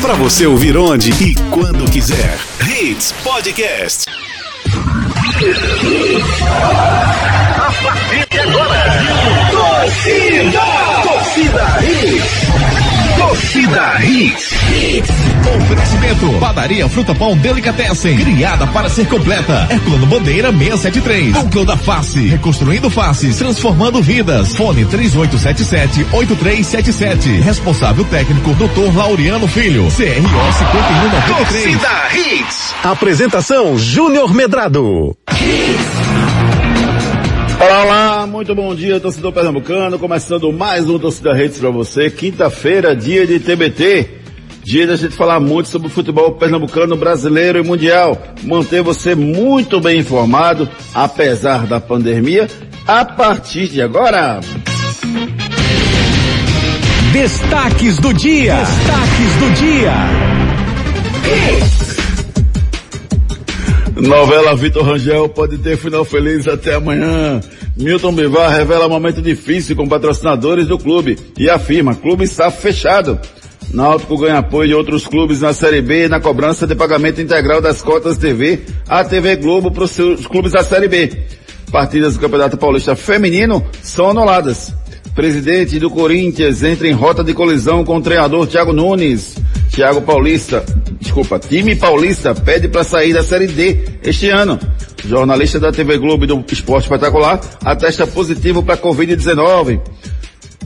[0.00, 2.38] Para você ouvir onde e quando quiser.
[2.60, 4.06] Hits Podcast.
[7.58, 8.84] A partir de agora,
[9.50, 10.60] torcida,
[11.02, 12.41] torcida Hits.
[13.32, 14.52] Torcida Hits.
[15.56, 16.28] Oferecimento.
[16.38, 18.18] Padaria Fruta Pão Delicatessen.
[18.18, 19.66] Criada para ser completa.
[19.70, 21.32] Herculano Bandeira 673.
[21.32, 22.28] Núcleo da Face.
[22.28, 23.38] Reconstruindo faces.
[23.38, 24.54] Transformando vidas.
[24.54, 27.40] Fone 3877-8377.
[27.40, 28.94] Responsável técnico Dr.
[28.94, 29.84] Laureano Filho.
[29.84, 31.38] CRO 5193.
[31.38, 32.74] Torcida Hits.
[32.84, 35.16] Apresentação Júnior Medrado.
[37.60, 39.98] Olá, olá, muito bom dia, torcedor pernambucano.
[39.98, 42.10] Começando mais um Torcida Redes para você.
[42.10, 44.22] Quinta-feira, dia de TBT.
[44.64, 48.20] Dia da gente falar muito sobre o futebol pernambucano, brasileiro e mundial.
[48.44, 52.48] Manter você muito bem informado, apesar da pandemia,
[52.86, 54.40] a partir de agora.
[57.12, 58.54] Destaques do dia.
[58.56, 59.92] Destaques do dia.
[63.96, 67.40] Novela Vitor Rangel pode ter final feliz até amanhã.
[67.76, 73.18] Milton Bivar revela momento difícil com patrocinadores do clube e afirma, clube está fechado.
[73.72, 77.80] Náutico ganha apoio de outros clubes na Série B na cobrança de pagamento integral das
[77.80, 81.10] cotas TV à TV Globo para os seus clubes da Série B.
[81.70, 84.74] Partidas do Campeonato Paulista Feminino são anuladas.
[85.14, 89.36] Presidente do Corinthians entra em rota de colisão com o treinador Thiago Nunes.
[89.72, 90.62] Thiago Paulista,
[91.00, 94.60] desculpa, time paulista pede para sair da Série D este ano.
[95.02, 99.80] Jornalista da TV Globo e do Esporte Espetacular atesta positivo para Covid-19.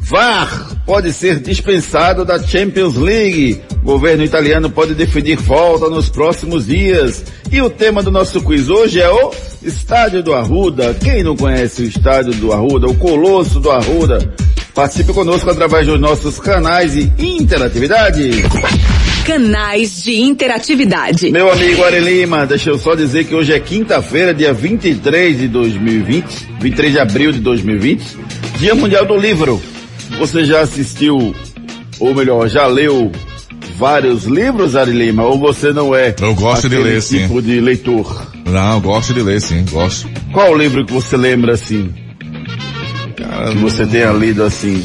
[0.01, 3.63] VAR pode ser dispensado da Champions League.
[3.85, 7.25] Governo italiano pode definir volta nos próximos dias.
[7.51, 9.33] E o tema do nosso quiz hoje é o
[9.63, 10.95] Estádio do Arruda.
[10.95, 14.35] Quem não conhece o Estádio do Arruda, o Colosso do Arruda?
[14.75, 18.43] Participe conosco através dos nossos canais de interatividade.
[19.27, 21.33] Canais de interatividade.
[21.33, 25.49] Meu amigo Ari Lima, deixa eu só dizer que hoje é quinta-feira, dia 23 de
[25.49, 28.05] 2020, 23 de abril de 2020,
[28.59, 29.61] Dia Mundial do Livro.
[30.19, 31.35] Você já assistiu,
[31.99, 33.11] ou melhor, já leu
[33.77, 35.25] vários livros, Ari Lima?
[35.25, 37.23] Ou você não é Eu gosto de ler, sim.
[37.23, 38.31] tipo de leitor?
[38.47, 40.09] Não, eu gosto de ler, sim, gosto.
[40.33, 41.93] Qual o livro que você lembra assim?
[43.17, 44.83] Cara, Que você tenha lido assim?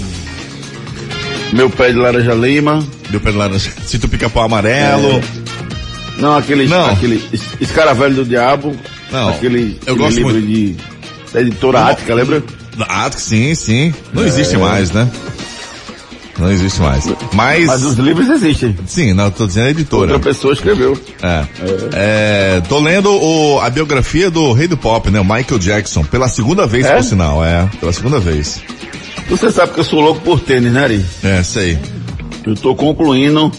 [1.52, 2.86] Meu Pé de Laranja Lima.
[3.10, 3.72] Deu pra laranja.
[3.86, 5.22] Sinto pica-pau amarelo.
[6.18, 6.90] Não, aquele, Não.
[6.92, 8.76] aquele es- Escaravelho do Diabo.
[9.12, 10.48] Não, Aquele, eu aquele gosto livro muito.
[10.48, 10.76] de
[11.34, 12.42] da editora Ática, lembra?
[12.88, 13.90] Ah, sim, sim.
[13.90, 14.16] É.
[14.16, 15.10] Não existe mais, né?
[16.40, 17.06] Não existe mais.
[17.34, 18.76] Mas, Mas os livros existem.
[18.88, 20.14] sim, não, tô dizendo a editora.
[20.14, 20.98] Outra pessoa escreveu.
[21.22, 21.46] É.
[21.94, 25.20] É, tô lendo o- a biografia do rei do pop, né?
[25.20, 26.96] O Michael Jackson, pela segunda vez, É?
[26.96, 27.68] por sinal, é.
[27.80, 28.62] Pela segunda vez.
[29.32, 31.06] Você sabe que eu sou louco por tênis, né, Ari?
[31.24, 31.80] É, sei.
[32.46, 33.50] Eu tô concluindo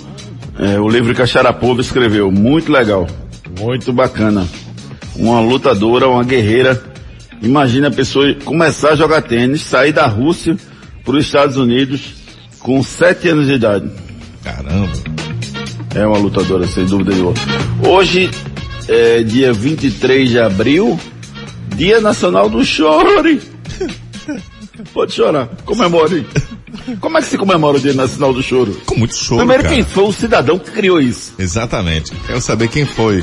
[0.58, 2.30] é, o livro que a Sharapova escreveu.
[2.30, 3.06] Muito legal.
[3.58, 4.46] Muito bacana.
[5.16, 6.80] Uma lutadora, uma guerreira.
[7.40, 10.58] Imagina a pessoa começar a jogar tênis, sair da Rússia
[11.02, 12.16] para os Estados Unidos
[12.58, 13.90] com sete anos de idade.
[14.44, 14.92] Caramba.
[15.94, 17.32] É uma lutadora, sem dúvida nenhuma.
[17.88, 18.30] Hoje,
[18.86, 21.00] é dia 23 de abril,
[21.74, 23.51] Dia Nacional do Chore.
[24.92, 26.26] Pode chorar, comemore.
[27.00, 28.74] Como é que se comemora o Dia Nacional do Choro?
[28.86, 29.74] Com muito choro, Primeiro, cara.
[29.74, 31.32] quem foi o cidadão que criou isso?
[31.38, 32.12] Exatamente.
[32.26, 33.22] Quero saber quem foi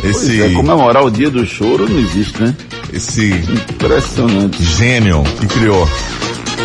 [0.00, 2.54] Pois esse, é, comemorar o Dia do Choro não existe, né?
[2.92, 4.62] esse Impressionante.
[4.62, 5.88] gênio que criou.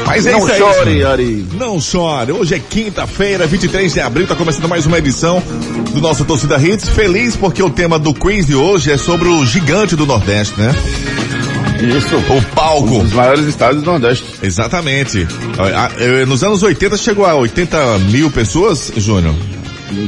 [0.05, 1.03] Mas é não isso aí, chore.
[1.03, 1.47] Ari.
[1.53, 2.31] Não chore.
[2.33, 5.41] Hoje é quinta-feira, 23 de abril, tá começando mais uma edição
[5.93, 6.89] do nosso Torcida Hits.
[6.89, 10.75] Feliz porque o tema do quiz de hoje é sobre o gigante do Nordeste, né?
[11.87, 12.15] Isso.
[12.15, 12.87] O palco.
[12.95, 14.25] Um dos maiores estados do Nordeste.
[14.41, 15.27] Exatamente.
[15.99, 19.33] Eh, Nos anos 80 chegou a 80 mil pessoas, Júnior,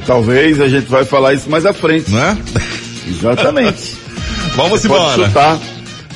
[0.06, 2.10] talvez a gente vai falar isso mais à frente.
[2.12, 2.38] não é?
[3.08, 3.96] Exatamente.
[4.56, 5.28] Vamos Você pode embora.
[5.28, 5.60] chutar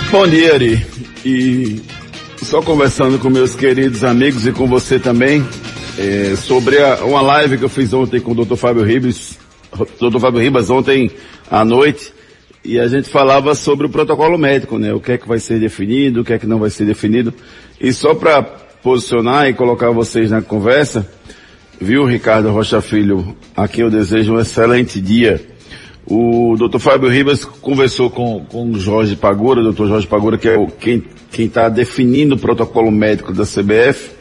[0.10, 0.84] Bom dia, Ari.
[1.24, 1.80] E
[2.42, 5.46] só conversando com meus queridos amigos e com você também,
[6.00, 8.56] é, sobre a- uma live que eu fiz ontem com o Dr.
[8.56, 9.38] Fábio Ribas,
[10.00, 10.18] Dr.
[10.20, 11.12] Fábio Ribas ontem
[11.52, 12.12] à noite,
[12.66, 14.92] e a gente falava sobre o protocolo médico, né?
[14.92, 17.32] O que é que vai ser definido, o que é que não vai ser definido.
[17.80, 21.08] E só para posicionar e colocar vocês na conversa,
[21.80, 25.51] viu, Ricardo Rocha Filho, aqui eu desejo um excelente dia.
[26.14, 26.78] O Dr.
[26.78, 29.88] Fábio Ribas conversou com, com o Jorge Pagura, Dr.
[29.88, 31.06] Jorge Pagura, que é o, quem
[31.38, 34.12] está definindo o protocolo médico da CBF.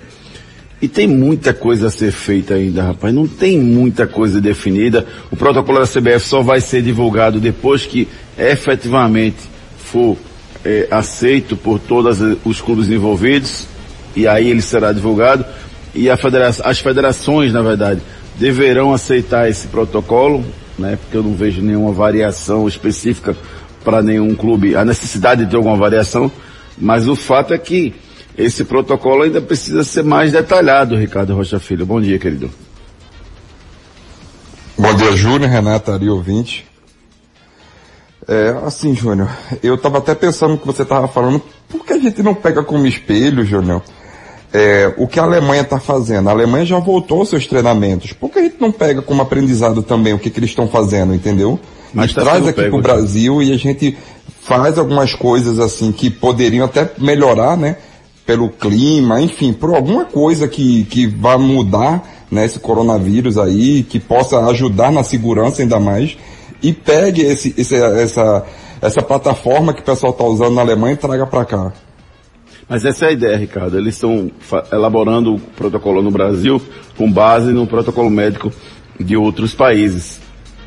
[0.81, 3.13] E tem muita coisa a ser feita ainda, rapaz.
[3.13, 5.05] Não tem muita coisa definida.
[5.33, 8.07] O protocolo da CBF só vai ser divulgado depois que
[8.39, 9.39] efetivamente
[9.77, 10.17] for
[10.65, 13.67] é, aceito por todos os clubes envolvidos.
[14.15, 15.45] E aí ele será divulgado.
[15.93, 18.01] E as federações, na verdade,
[18.39, 20.45] deverão aceitar esse protocolo,
[20.81, 20.97] né?
[20.97, 23.37] Porque eu não vejo nenhuma variação específica
[23.85, 26.31] para nenhum clube, a necessidade de ter alguma variação.
[26.77, 27.95] Mas o fato é que
[28.37, 31.85] esse protocolo ainda precisa ser mais detalhado, Ricardo Rocha Filho.
[31.87, 32.51] Bom dia, querido.
[34.79, 36.67] Bom dia, Júnior, Renata, Ari, ouvinte.
[38.27, 39.29] É, assim, Júnior,
[39.63, 42.87] eu estava até pensando que você estava falando, por que a gente não pega como
[42.87, 43.83] espelho, Júnior,
[44.53, 46.29] é, o que a Alemanha está fazendo?
[46.29, 49.83] A Alemanha já voltou aos seus treinamentos, por que a gente não pega como aprendizado
[49.83, 51.59] também o que, que eles estão fazendo, entendeu?
[51.93, 53.97] Mas tá traz aqui para o Brasil e a gente
[54.43, 57.77] faz algumas coisas assim que poderiam até melhorar, né?
[58.31, 63.99] pelo clima, enfim, por alguma coisa que, que vá mudar né, esse coronavírus aí, que
[63.99, 66.17] possa ajudar na segurança ainda mais,
[66.63, 68.45] e pegue esse, esse, essa,
[68.81, 71.73] essa plataforma que o pessoal está usando na Alemanha e traga para cá.
[72.71, 73.77] Mas essa é a ideia, Ricardo.
[73.77, 74.31] Eles estão
[74.73, 76.63] elaborando o protocolo no Brasil
[76.97, 78.53] com base no protocolo médico
[78.99, 80.21] de outros países.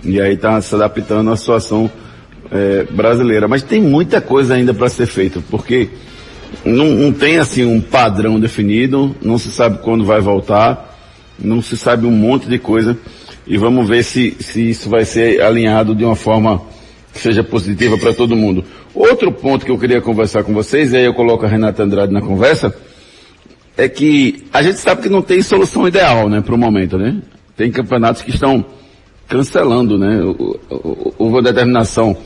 [0.04, 1.90] E aí está se adaptando à situação
[2.52, 3.48] é, brasileira.
[3.48, 5.92] Mas tem muita coisa ainda para ser feita, porque
[6.66, 11.00] não, não tem assim um padrão definido, não se sabe quando vai voltar,
[11.40, 12.98] não se sabe um monte de coisa
[13.48, 16.62] e vamos ver se, se isso vai ser alinhado de uma forma
[17.14, 18.66] que seja positiva para todo mundo.
[18.94, 22.12] Outro ponto que eu queria conversar com vocês, e aí eu coloco a Renata Andrade
[22.12, 22.76] na conversa,
[23.78, 27.22] é que a gente sabe que não tem solução ideal, né, para o momento, né?
[27.56, 28.66] Tem campeonatos que estão
[29.28, 30.20] cancelando, né?
[30.70, 32.18] Houve uma determinação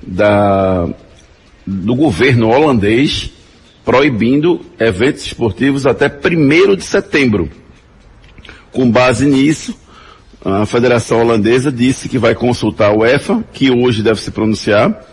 [0.00, 0.88] da,
[1.66, 3.32] do governo holandês
[3.84, 7.48] proibindo eventos esportivos até 1 de setembro.
[8.72, 9.76] Com base nisso,
[10.48, 15.04] a Federação Holandesa disse que vai consultar o EFA, que hoje deve se pronunciar,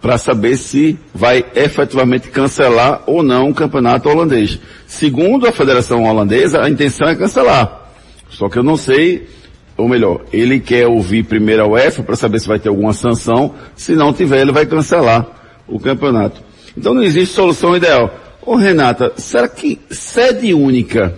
[0.00, 4.58] para saber se vai efetivamente cancelar ou não o campeonato holandês.
[4.84, 7.92] Segundo a Federação Holandesa, a intenção é cancelar.
[8.30, 9.28] Só que eu não sei,
[9.76, 13.54] ou melhor, ele quer ouvir primeiro a UEFA para saber se vai ter alguma sanção.
[13.76, 15.24] Se não tiver, ele vai cancelar
[15.68, 16.42] o campeonato.
[16.76, 18.12] Então não existe solução ideal.
[18.44, 21.16] Ô Renata, será que sede única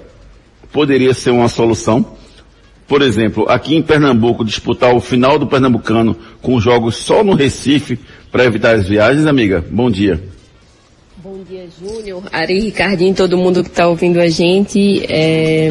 [0.70, 2.19] poderia ser uma solução?
[2.90, 7.96] Por exemplo, aqui em Pernambuco, disputar o final do Pernambucano com jogos só no Recife
[8.32, 9.64] para evitar as viagens, amiga?
[9.70, 10.20] Bom dia.
[11.22, 15.04] Bom dia, Júnior, Ari, Ricardinho, todo mundo que está ouvindo a gente.
[15.08, 15.68] É...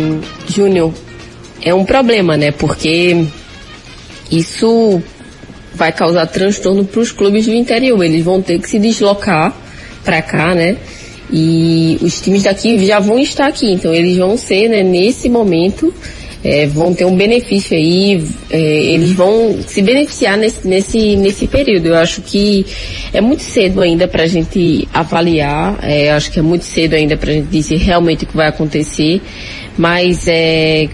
[0.48, 0.94] Júnior,
[1.62, 2.52] é um problema, né?
[2.52, 3.26] Porque
[4.32, 5.02] isso
[5.76, 8.02] vai causar transtorno para os clubes do interior.
[8.02, 9.54] Eles vão ter que se deslocar
[10.06, 10.78] para cá, né?
[11.30, 15.94] E os times daqui já vão estar aqui, então eles vão ser, né, nesse momento,
[16.44, 21.88] é, vão ter um benefício aí, é, eles vão se beneficiar nesse, nesse, nesse período.
[21.88, 22.66] Eu acho que
[23.14, 27.18] é muito cedo ainda para a gente avaliar, é, acho que é muito cedo ainda
[27.18, 29.22] para a gente dizer realmente o que vai acontecer,
[29.78, 30.88] mas é,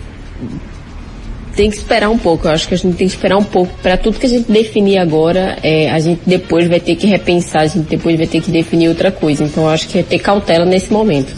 [1.56, 2.48] tem que esperar um pouco.
[2.48, 4.52] Eu acho que a gente tem que esperar um pouco para tudo que a gente
[4.52, 5.58] definir agora.
[5.64, 8.90] É, a gente depois vai ter que repensar, a gente depois vai ter que definir
[8.90, 9.44] outra coisa.
[9.44, 11.34] Então acho que é ter cautela nesse momento.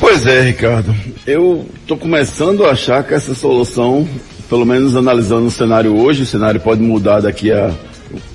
[0.00, 0.94] Pois é, Ricardo.
[1.26, 4.08] Eu estou começando a achar que essa solução,
[4.48, 7.74] pelo menos analisando o cenário hoje, o cenário pode mudar daqui a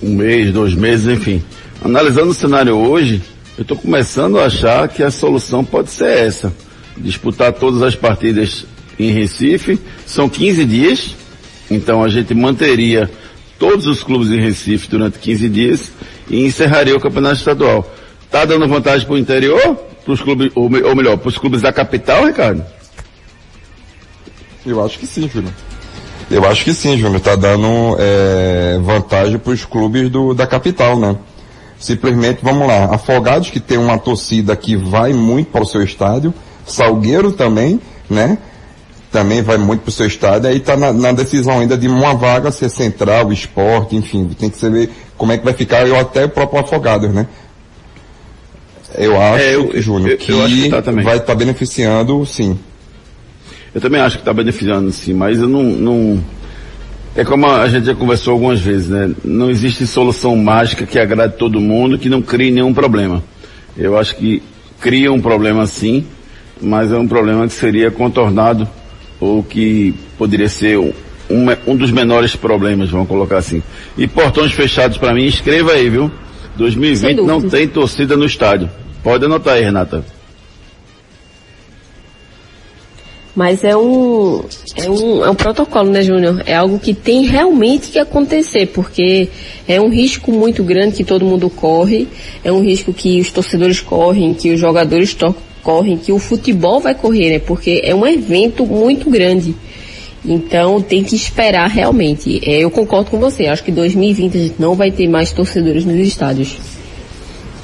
[0.04, 1.42] um mês, dois meses, enfim.
[1.82, 3.22] Analisando o cenário hoje,
[3.58, 6.54] eu estou começando a achar que a solução pode ser essa.
[6.98, 8.66] Disputar todas as partidas
[9.00, 9.80] em Recife.
[10.06, 11.16] São 15 dias,
[11.70, 13.10] então a gente manteria
[13.58, 15.92] todos os clubes em Recife durante 15 dias
[16.30, 17.90] e encerraria o campeonato estadual.
[18.30, 19.78] Tá dando vantagem para o interior?
[20.04, 22.62] Para os clubes, ou melhor, para os clubes da capital, Ricardo?
[24.66, 25.54] Eu acho que sim, Júnior.
[26.30, 27.22] Eu acho que sim, Júnior.
[27.22, 31.16] Tá dando é, vantagem para os clubes do, da capital, né?
[31.80, 36.32] Simplesmente, vamos lá, Afogados que tem uma torcida que vai muito para o seu estádio,
[36.64, 38.38] Salgueiro também, né?
[39.12, 42.16] também vai muito para o seu estado, aí está na, na, decisão ainda de uma
[42.16, 46.24] vaga ser central, esporte, enfim, tem que saber como é que vai ficar, eu até
[46.26, 47.28] o próprio Afogados, né?
[48.96, 52.58] Eu acho, é, eu, Júnior, que, que tá vai estar tá beneficiando, sim.
[53.74, 56.24] Eu também acho que está beneficiando, sim, mas eu não, não,
[57.16, 59.12] É como a gente já conversou algumas vezes, né?
[59.24, 63.24] Não existe solução mágica que agrade todo mundo, que não crie nenhum problema.
[63.78, 64.42] Eu acho que
[64.80, 66.06] cria um problema sim,
[66.62, 68.68] mas é um problema que seria contornado
[69.20, 70.94] ou que poderia ser um,
[71.66, 73.64] um dos menores problemas, vamos colocar assim.
[73.98, 76.12] E portões fechados para mim, escreva aí, viu?
[76.58, 78.70] 2020 não tem torcida no estádio.
[79.04, 80.04] Pode anotar aí, Renata.
[83.42, 84.44] Mas é um,
[84.76, 86.44] é um, é um protocolo, né, Júnior?
[86.46, 89.30] É algo que tem realmente que acontecer, porque
[89.68, 92.08] é um risco muito grande que todo mundo corre,
[92.44, 95.18] é um risco que os torcedores correm, que os jogadores
[95.64, 97.40] correm, que o futebol vai correr, né?
[97.40, 99.56] Porque é um evento muito grande.
[100.24, 102.48] Então tem que esperar realmente.
[102.48, 105.84] É, eu concordo com você, acho que 2020 a gente não vai ter mais torcedores
[105.84, 106.58] nos estádios.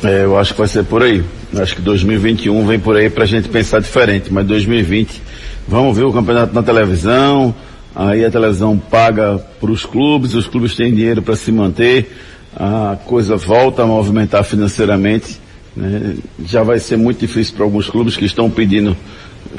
[0.04, 1.24] É, eu acho que vai ser por aí.
[1.56, 5.27] Acho que 2021 vem por aí pra gente pensar diferente, mas 2020
[5.68, 7.54] vamos ver o campeonato na televisão,
[7.96, 12.12] aí a televisão paga para os clubes, os clubes têm dinheiro para se manter,
[12.56, 15.40] a coisa volta a movimentar financeiramente.
[15.76, 16.16] Né?
[16.46, 18.98] Já vai ser muito difícil para alguns clubes que estão pedindo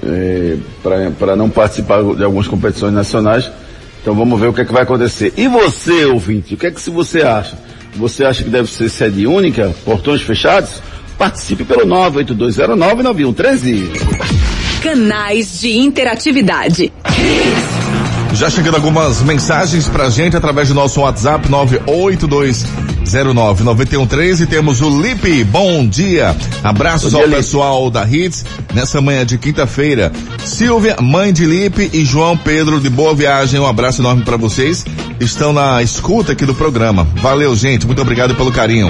[0.02, 0.56] é,
[1.18, 3.50] para não participar de algumas competições nacionais.
[4.02, 5.32] Então vamos ver o que é que vai acontecer.
[5.36, 7.56] E você, ouvinte, o que é que você acha?
[7.96, 10.80] Você acha que deve ser sede única, portões fechados?
[11.16, 14.47] Participe pelo 982099113.
[14.82, 16.92] Canais de interatividade.
[18.34, 25.84] Já chegando algumas mensagens pra gente através do nosso WhatsApp 982099113 temos o Lipe, bom
[25.86, 26.36] dia.
[26.62, 27.42] Abraços Bom dia, ao Lipe.
[27.42, 28.44] pessoal da Hits
[28.74, 30.12] nessa manhã de quinta-feira.
[30.44, 34.84] Silvia, mãe de Lipe e João Pedro de Boa Viagem, um abraço enorme pra vocês.
[35.18, 37.08] Estão na escuta aqui do programa.
[37.16, 38.88] Valeu, gente, muito obrigado pelo carinho.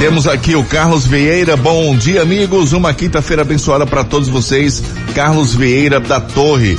[0.00, 4.82] Temos aqui o Carlos Vieira, bom dia amigos, uma quinta-feira abençoada para todos vocês.
[5.14, 6.78] Carlos Vieira da Torre.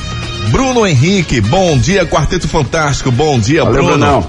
[0.50, 4.00] Bruno Henrique, bom dia, Quarteto Fantástico, bom dia, Valeu, Bruno.
[4.00, 4.28] Brunão.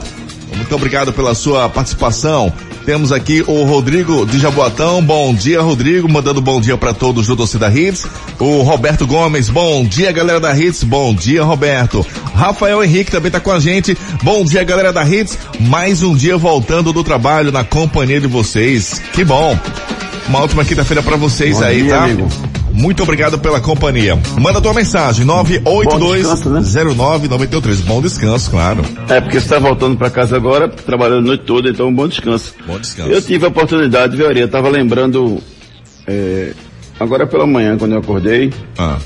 [0.54, 2.52] Muito obrigado pela sua participação.
[2.84, 5.02] Temos aqui o Rodrigo de Jaboatão.
[5.02, 8.06] Bom dia, Rodrigo, mandando bom dia para todos do Torcida Hits.
[8.40, 10.82] O Roberto Gomes, bom dia, galera da Hits.
[10.82, 12.04] Bom dia, Roberto.
[12.34, 13.96] Rafael Henrique também tá com a gente.
[14.22, 15.38] Bom dia, galera da Hits.
[15.60, 19.00] Mais um dia voltando do trabalho na companhia de vocês.
[19.12, 19.56] Que bom.
[20.28, 22.04] Uma ótima quinta-feira para vocês Bom aí, dia, tá?
[22.04, 22.28] amigo.
[22.73, 24.19] Muito obrigado pela companhia.
[24.41, 26.61] Manda tua mensagem, Bom descanso, né?
[26.61, 27.75] 9820993.
[27.85, 28.83] Bom descanso, claro.
[29.09, 32.09] É, porque você está voltando para casa agora, trabalhando a noite toda, então um bom
[32.09, 32.55] descanso.
[32.67, 33.11] Bom descanso.
[33.11, 34.19] Eu tive a oportunidade?
[34.21, 35.38] Eu estava lembrando,
[36.07, 36.52] é,
[36.99, 38.99] agora pela manhã, quando eu acordei, Ah.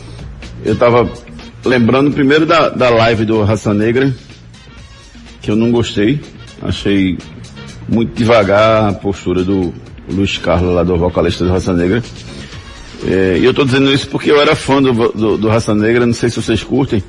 [0.65, 1.09] eu estava
[1.65, 4.15] lembrando primeiro da, da live do Raça Negra,
[5.43, 6.21] que eu não gostei.
[6.63, 7.19] Achei
[7.89, 9.75] muito devagar a postura do
[10.09, 12.03] Luiz Carlos, lá do vocalista do Raça Negra.
[13.05, 16.07] É, e eu estou dizendo isso porque eu era fã do, do, do Raça Negra,
[16.07, 17.03] não sei se vocês curtem,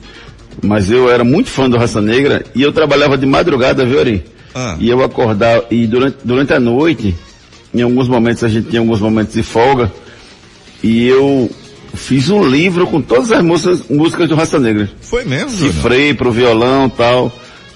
[0.62, 4.24] mas eu era muito fã do Raça Negra e eu trabalhava de madrugada, viu, Ari?
[4.54, 4.76] Ah.
[4.80, 7.16] E eu acordava, e durante, durante a noite,
[7.74, 9.92] em alguns momentos a gente tinha alguns momentos de folga,
[10.84, 11.50] e eu
[11.94, 14.90] fiz um livro com todas as músicas, músicas do Raça Negra.
[15.02, 15.50] Foi mesmo?
[15.52, 17.36] Cifrei pro violão tal.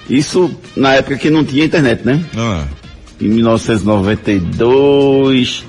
[0.10, 2.24] Isso na época que não tinha internet, né?
[2.36, 2.66] Ah.
[3.20, 5.66] Em 1992,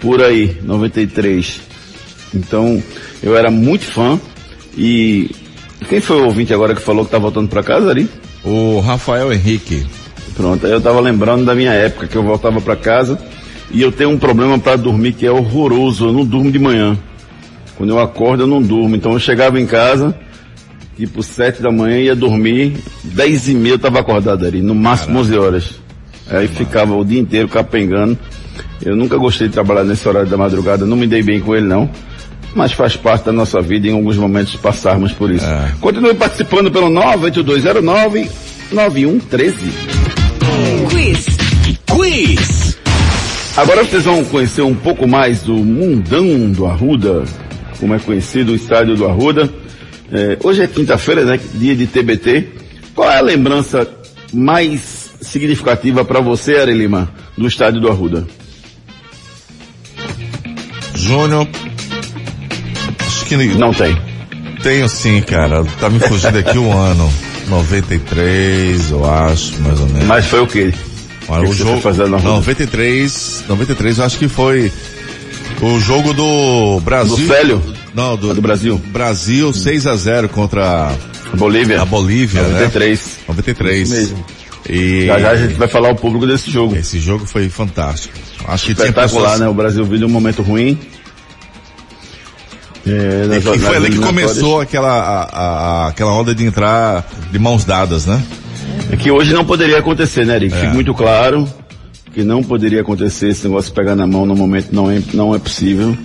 [0.00, 1.69] por aí, 93.
[2.34, 2.82] Então,
[3.22, 4.20] eu era muito fã
[4.76, 5.30] e
[5.88, 8.08] quem foi o ouvinte agora que falou que tá voltando para casa ali?
[8.44, 9.86] O Rafael Henrique.
[10.34, 13.18] Pronto, aí eu tava lembrando da minha época que eu voltava para casa
[13.70, 16.96] e eu tenho um problema para dormir que é horroroso, eu não durmo de manhã.
[17.76, 20.14] Quando eu acordo eu não durmo, então eu chegava em casa,
[20.96, 25.18] tipo sete da manhã ia dormir, dez e meia eu tava acordado ali, no máximo
[25.18, 25.80] 11 horas.
[26.28, 28.16] Aí ficava o dia inteiro capengando.
[28.82, 31.66] Eu nunca gostei de trabalhar nesse horário da madrugada, não me dei bem com ele
[31.66, 31.90] não.
[32.54, 35.44] Mas faz parte da nossa vida em alguns momentos passarmos por isso.
[35.44, 35.72] É.
[35.80, 38.28] Continue participando pelo 98209
[38.72, 39.56] 9113.
[40.90, 41.26] Quiz.
[41.86, 42.78] Quiz.
[43.56, 47.24] Agora vocês vão conhecer um pouco mais do mundão do Arruda,
[47.78, 49.50] como é conhecido o estádio do Arruda.
[50.12, 51.38] É, hoje é quinta-feira, né?
[51.54, 52.48] Dia de TBT.
[52.94, 53.88] Qual é a lembrança
[54.32, 58.26] mais significativa para você, Ari Lima, do estádio do Arruda?
[60.94, 61.48] Júnior.
[63.38, 63.96] Que Não tem.
[64.62, 65.64] tenho sim, cara.
[65.78, 67.10] Tá me fugindo aqui o ano.
[67.48, 70.04] 93, eu acho, mais ou menos.
[70.06, 70.72] Mas foi o quê?
[71.28, 72.32] Olha, que o que você jogo, foi fazer na Arruda?
[72.34, 74.72] 93, 93 eu acho que foi
[75.62, 77.16] o jogo do Brasil.
[77.16, 77.62] Do Célio?
[77.94, 78.80] Não, do, Do Brasil.
[78.86, 80.92] Brasil 6 a 0 contra
[81.34, 81.82] Bolívia?
[81.82, 82.48] a Bolívia, né?
[82.64, 83.18] 93.
[83.28, 83.90] 93.
[83.90, 84.24] Isso mesmo.
[84.68, 86.76] E Já já a gente vai falar o público desse jogo.
[86.76, 88.14] esse jogo foi fantástico.
[88.46, 89.40] Acho que tinha Espetacular, pessoas...
[89.40, 89.48] né?
[89.48, 90.78] O Brasil vive um momento ruim.
[92.86, 97.38] É, E que foi ali que começou aquela, a- a- aquela onda de entrar de
[97.38, 98.22] mãos dadas, né?
[98.90, 100.54] É que hoje não poderia acontecer, né, Eric?
[100.54, 101.48] Fica muito claro
[102.12, 105.34] que não poderia acontecer esse negócio de pegar na mão no momento não é, não
[105.34, 105.96] é possível.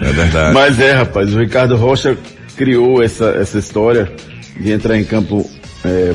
[0.00, 0.54] É verdade.
[0.54, 2.16] Mas é, rapaz, o Ricardo Rocha
[2.56, 4.10] criou essa, essa história
[4.58, 5.48] de entrar em campo
[5.84, 6.12] é,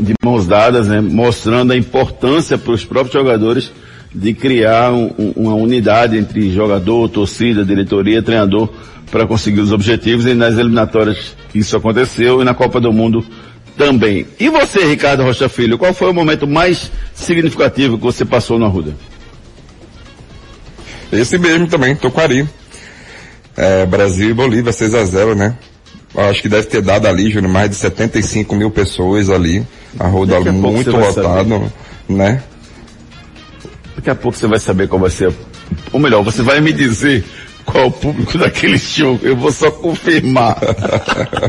[0.00, 3.72] de mãos dadas, né, mostrando a importância para os próprios jogadores
[4.14, 8.68] de criar um- um- uma unidade entre jogador, torcida, diretoria, treinador
[9.10, 13.24] para conseguir os objetivos e nas eliminatórias isso aconteceu e na Copa do Mundo
[13.76, 14.26] também.
[14.38, 18.64] E você, Ricardo Rocha Filho, qual foi o momento mais significativo que você passou no
[18.66, 18.94] Arruda?
[21.12, 22.48] Esse mesmo também, Toquari.
[23.56, 25.54] É, Brasil e Bolívia, 6 a 0 né?
[26.16, 29.64] Acho que deve ter dado ali, Júnior, mais de 75 mil pessoas ali.
[29.98, 31.72] A roda Daqui a pouco muito lotado,
[32.08, 32.42] né?
[33.96, 35.32] Daqui a pouco você vai saber qual vai ser,
[35.92, 37.24] ou melhor, você vai me dizer
[37.64, 39.18] qual o público daquele show.
[39.22, 40.58] Eu vou só confirmar.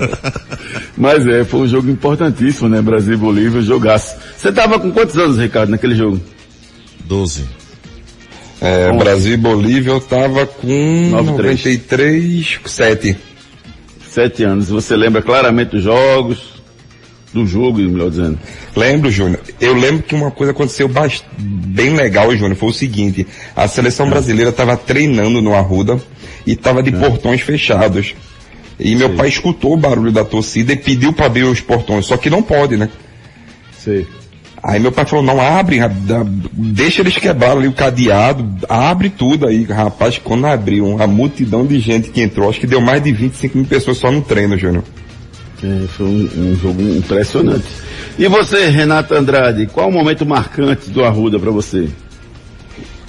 [0.98, 2.82] Mas é, foi um jogo importantíssimo, né?
[2.82, 4.16] Brasil e Bolívia, jogaço.
[4.38, 6.22] Você tava com quantos anos, Ricardo, naquele jogo?
[7.06, 7.46] 12.
[8.62, 8.98] É, Bom.
[8.98, 11.66] Brasil e Bolívia eu tava com 93.
[11.66, 13.18] 93, 7.
[14.10, 14.70] Sete anos.
[14.70, 16.55] Você lembra claramente dos jogos,
[17.36, 18.40] do jogo, melhor dizendo.
[18.76, 19.42] Lembro, Júnior.
[19.60, 20.90] Eu lembro que uma coisa aconteceu
[21.38, 23.28] bem legal, Júnior, foi o seguinte.
[23.54, 26.02] A seleção brasileira estava treinando no Arruda
[26.48, 28.16] e estava de portões fechados.
[28.80, 32.18] E meu pai escutou o barulho da torcida e pediu para abrir os portões, só
[32.18, 32.90] que não pode, né?
[33.78, 34.08] Sei.
[34.64, 35.78] Aí meu pai falou, não, abre,
[36.52, 39.64] deixa eles quebrar ali o cadeado, abre tudo aí.
[39.64, 43.58] Rapaz, quando abriu, a multidão de gente que entrou, acho que deu mais de 25
[43.58, 44.84] mil pessoas só no treino, Júnior.
[45.64, 47.66] É, foi um, um jogo impressionante.
[48.18, 51.90] E você, Renata Andrade, qual o momento marcante do Arruda para você?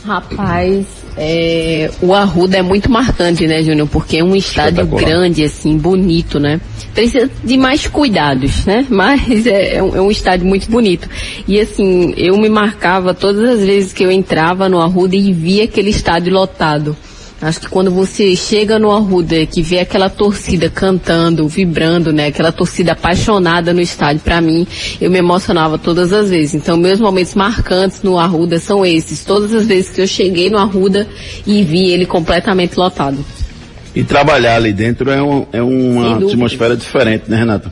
[0.06, 0.86] Rapaz,
[1.16, 3.88] é, o Arruda é muito marcante, né, Júnior?
[3.88, 6.60] Porque é um estádio grande, assim, bonito, né?
[6.94, 8.86] Precisa de mais cuidados, né?
[8.90, 11.08] Mas é, é um, é um estádio muito bonito.
[11.48, 15.64] E assim, eu me marcava todas as vezes que eu entrava no Arruda e via
[15.64, 16.96] aquele estádio lotado.
[17.40, 22.28] Acho que quando você chega no Arruda, que vê aquela torcida cantando, vibrando, né?
[22.28, 24.66] Aquela torcida apaixonada no estádio, pra mim,
[24.98, 26.54] eu me emocionava todas as vezes.
[26.54, 29.22] Então, meus momentos marcantes no Arruda são esses.
[29.22, 31.06] Todas as vezes que eu cheguei no Arruda
[31.46, 33.22] e vi ele completamente lotado.
[33.94, 37.70] E trabalhar ali dentro é, um- é uma atmosfera diferente, né, Renata?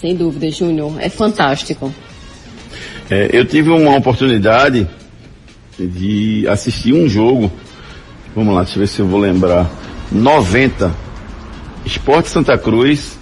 [0.00, 0.94] Sem dúvida, Júnior.
[0.98, 1.92] É fantástico.
[3.08, 4.86] É, eu tive uma oportunidade
[5.78, 7.50] de assistir um jogo.
[8.38, 9.68] Vamos lá, deixa eu ver se eu vou lembrar.
[10.12, 10.94] 90.
[11.84, 13.18] Esporte Santa Cruz.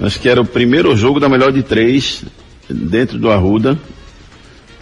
[0.00, 2.24] Acho que era o primeiro jogo da melhor de três
[2.66, 3.78] dentro do Arruda.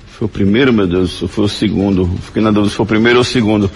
[0.07, 2.09] Foi o primeiro, meu Deus, foi o segundo?
[2.23, 3.69] Fiquei na dúvida se foi o primeiro ou o segundo.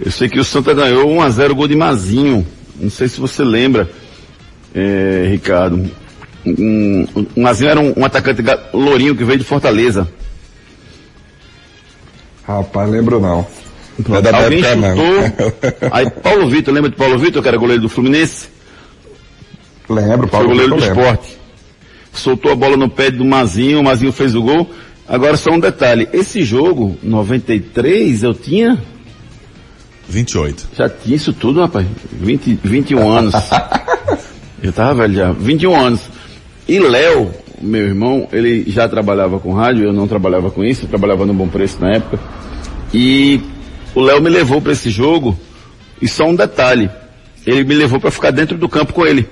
[0.00, 2.46] Eu sei que o Santa ganhou 1 a 0 gol de Mazinho.
[2.80, 3.90] Não sei se você lembra,
[4.74, 5.84] é, Ricardo.
[6.46, 10.08] Um, um Mazinho era um, um atacante lourinho que veio de Fortaleza.
[12.42, 13.46] Rapaz, lembro não.
[14.08, 14.96] Não Alguém época, não.
[14.96, 15.88] chutou.
[15.92, 18.48] Aí Paulo Vitor, lembra de Paulo Vitor, que era goleiro do Fluminense?
[19.88, 20.48] lembro, Foi Paulo.
[20.48, 21.00] goleiro do lembro.
[21.00, 21.36] esporte.
[22.12, 24.70] Soltou a bola no pé do Mazinho, o Mazinho fez o gol.
[25.08, 28.78] Agora só um detalhe, esse jogo, 93, eu tinha,
[30.08, 30.68] 28.
[30.76, 33.34] já tinha isso tudo, rapaz, 20, 21 anos.
[34.62, 36.00] eu tava velho já, 21 anos.
[36.68, 40.88] E Léo, meu irmão, ele já trabalhava com rádio, eu não trabalhava com isso, eu
[40.88, 42.18] trabalhava no Bom Preço na época.
[42.94, 43.40] E
[43.94, 45.38] o Léo me levou para esse jogo,
[46.00, 46.90] e só um detalhe,
[47.46, 49.28] ele me levou para ficar dentro do campo com ele.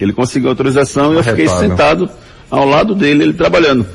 [0.00, 2.10] Ele conseguiu autorização e eu fiquei sentado
[2.50, 3.86] ao lado dele, ele trabalhando.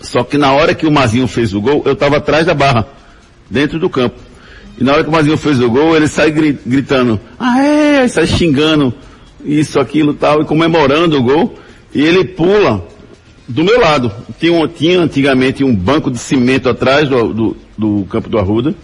[0.00, 2.86] Só que na hora que o Mazinho fez o gol, eu estava atrás da barra,
[3.50, 4.16] dentro do campo.
[4.78, 8.26] E na hora que o Mazinho fez o gol, ele sai gri- gritando, Aí sai
[8.26, 8.92] xingando
[9.44, 11.54] isso, aquilo tal, e comemorando o gol.
[11.94, 12.86] E ele pula
[13.48, 14.10] do meu lado.
[14.38, 18.74] Tinha, um- tinha antigamente um banco de cimento atrás do, do, do campo do Arruda,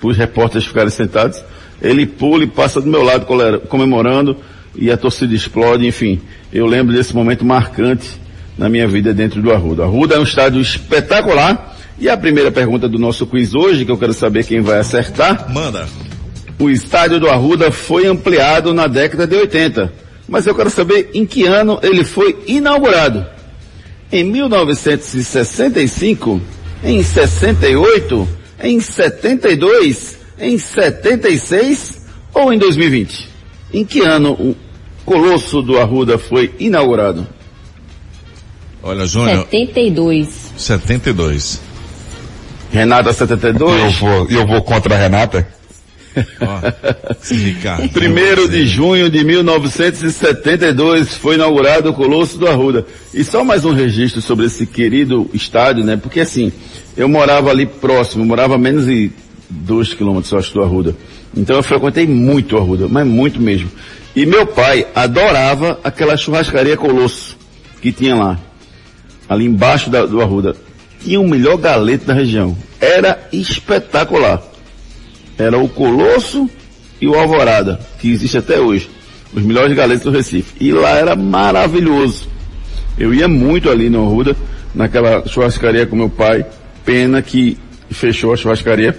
[0.00, 1.42] para os repórteres ficarem sentados.
[1.80, 3.26] Ele pula e passa do meu lado
[3.68, 4.36] comemorando,
[4.74, 6.20] e a torcida explode, enfim.
[6.52, 8.08] Eu lembro desse momento marcante
[8.56, 9.84] na minha vida dentro do Arruda.
[9.84, 11.76] Arruda é um estádio espetacular.
[12.00, 15.52] E a primeira pergunta do nosso quiz hoje, que eu quero saber quem vai acertar,
[15.52, 15.88] Manda.
[16.56, 19.92] o estádio do Arruda foi ampliado na década de 80.
[20.28, 23.26] Mas eu quero saber em que ano ele foi inaugurado.
[24.10, 26.40] Em 1965,
[26.82, 28.26] em 68,
[28.62, 33.28] em 72, em 76 ou em 2020?
[33.72, 34.56] Em que ano o
[35.04, 37.26] Colosso do Arruda foi inaugurado?
[38.82, 40.52] Olha, Júnior, 72.
[40.56, 41.60] 72.
[42.70, 43.98] Renata Eu 72?
[43.98, 45.46] vou, eu vou contra a Renata.
[47.30, 47.88] Ricardo.
[47.90, 52.86] Primeiro de junho de 1972 foi inaugurado o Colosso do Arruda.
[53.14, 55.96] E só mais um registro sobre esse querido estádio, né?
[55.96, 56.52] Porque assim,
[56.96, 59.10] eu morava ali próximo, morava a menos de
[59.50, 60.94] dois quilômetros, eu acho, do Arruda.
[61.36, 63.70] Então eu frequentei muito o Arruda, mas muito mesmo.
[64.16, 67.36] E meu pai adorava aquela churrascaria Colosso
[67.80, 68.38] que tinha lá,
[69.28, 70.56] ali embaixo da- do Arruda.
[71.00, 72.56] Tinha o melhor galeto da região.
[72.80, 74.42] Era espetacular.
[75.38, 76.48] Era o Colosso
[77.00, 78.90] e o Alvorada, que existe até hoje.
[79.32, 80.52] Os melhores galetos do Recife.
[80.60, 82.26] E lá era maravilhoso.
[82.98, 84.36] Eu ia muito ali no Arruda,
[84.74, 86.44] naquela churrascaria com meu pai.
[86.84, 87.56] Pena que
[87.90, 88.96] fechou a churrascaria.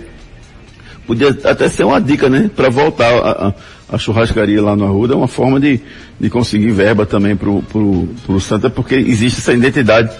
[1.05, 2.49] Podia até ser uma dica, né?
[2.55, 3.53] Para voltar a, a-
[3.91, 5.79] a churrascaria lá no Arruda, é uma forma de,
[6.19, 10.15] de conseguir verba também pro, pro Santa, porque existe essa identidade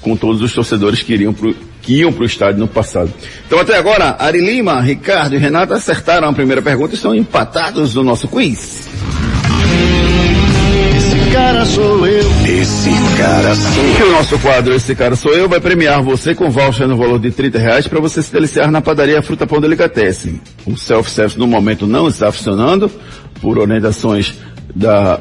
[0.00, 1.32] com todos os torcedores que iriam
[1.82, 3.12] que iam pro estádio no passado.
[3.46, 7.94] Então até agora, Ari Lima, Ricardo e Renato acertaram a primeira pergunta e estão empatados
[7.94, 8.88] no nosso quiz.
[11.32, 12.30] Cara sou eu.
[12.46, 16.50] Esse cara sou E o nosso quadro Esse Cara Sou Eu vai premiar você com
[16.50, 20.40] voucher no valor de 30 reais para você se deliciar na padaria Fruta Pão Delicatessen.
[20.66, 22.90] O self-service no momento não está funcionando
[23.40, 24.34] por orientações
[24.74, 25.20] da,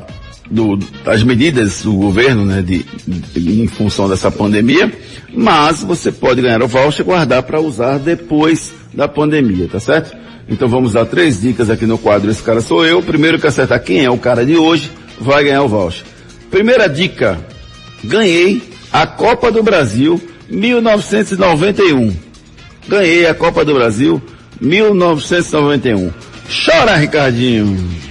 [0.51, 4.91] do- das medidas do governo, né, de, de- em função dessa pandemia,
[5.33, 10.15] mas você pode ganhar o voucher e guardar para usar depois da pandemia, tá certo?
[10.49, 13.01] Então vamos dar três dicas aqui no quadro Esse Cara Sou Eu.
[13.01, 16.03] Primeiro que acertar quem é o cara de hoje vai ganhar o voucher.
[16.49, 17.39] Primeira dica,
[18.03, 18.61] ganhei
[18.91, 22.13] a Copa do Brasil 1991.
[22.89, 24.21] Ganhei a Copa do Brasil
[24.59, 26.11] 1991.
[26.65, 27.77] Chora, Ricardinho.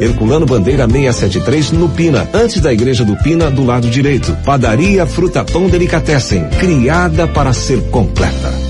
[0.00, 4.36] Herculano Bandeira 673 no Pina, antes da igreja do Pina, do lado direito.
[4.44, 8.69] Padaria Fruta Pão Delicatessen, criada para ser completa.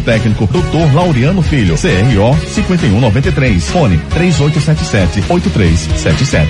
[0.00, 0.94] técnico, Dr.
[0.94, 6.46] Laureano Filho, CRO 5193, fone 3877-8377.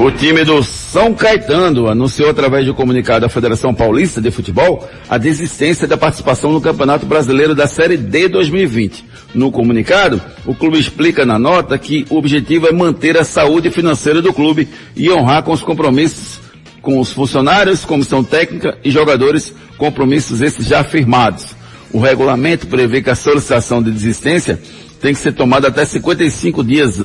[0.00, 5.18] O time do São Caetano anunciou através um comunicado à Federação Paulista de Futebol a
[5.18, 9.04] desistência da participação no Campeonato Brasileiro da Série D 2020.
[9.34, 14.22] No comunicado, o clube explica na nota que o objetivo é manter a saúde financeira
[14.22, 16.40] do clube e honrar com os compromissos
[16.80, 21.56] com os funcionários, comissão técnica e jogadores, compromissos esses já firmados.
[21.92, 24.60] O regulamento prevê que a solicitação de desistência
[25.00, 27.04] tem que ser tomada até 55 dias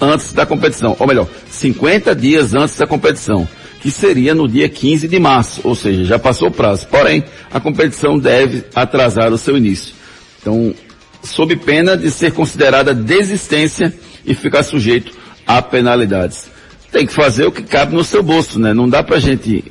[0.00, 3.46] antes da competição, ou melhor, 50 dias antes da competição,
[3.80, 6.86] que seria no dia 15 de março, ou seja, já passou o prazo.
[6.88, 9.94] Porém, a competição deve atrasar o seu início.
[10.40, 10.74] Então,
[11.22, 15.12] sob pena de ser considerada desistência e ficar sujeito
[15.46, 16.46] a penalidades.
[16.90, 18.72] Tem que fazer o que cabe no seu bolso, né?
[18.72, 19.64] Não dá pra gente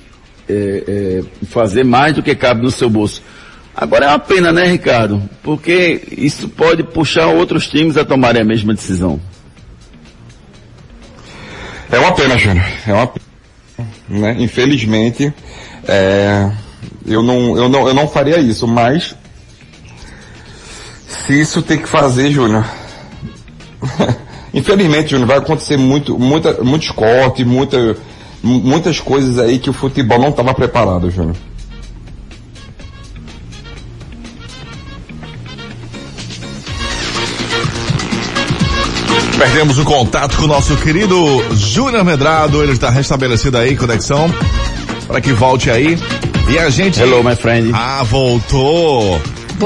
[0.47, 3.21] é, é, fazer mais do que cabe no seu bolso.
[3.75, 5.21] Agora é uma pena, né, Ricardo?
[5.41, 9.19] Porque isso pode puxar outros times a tomarem a mesma decisão.
[11.93, 12.65] É uma pena, Júnior.
[12.88, 13.25] É uma pena.
[14.10, 14.36] Né?
[14.39, 15.32] Infelizmente,
[15.88, 16.49] é,
[17.06, 19.15] eu, não, eu, não, eu não faria isso, mas
[21.08, 22.65] se isso tem que fazer, Júnior.
[24.53, 27.95] Infelizmente, Júnior, vai acontecer muito, muita, muitos cortes, muita,
[28.41, 31.36] muitas coisas aí que o futebol não estava preparado, Júnior.
[39.43, 41.17] Perdemos o contato com o nosso querido
[41.53, 42.63] Júnior Medrado.
[42.63, 44.34] Ele está restabelecido aí, conexão.
[45.06, 45.97] Para que volte aí.
[46.49, 47.01] E a gente.
[47.01, 47.69] Hello, my friend.
[47.73, 49.21] Ah, voltou.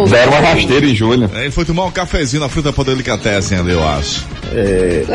[0.10, 1.30] Deram uma rasteira em Júnior.
[1.32, 4.26] Ele foi tomar um cafezinho na fruta poder delicatessen ali, eu acho.
[4.52, 5.06] É,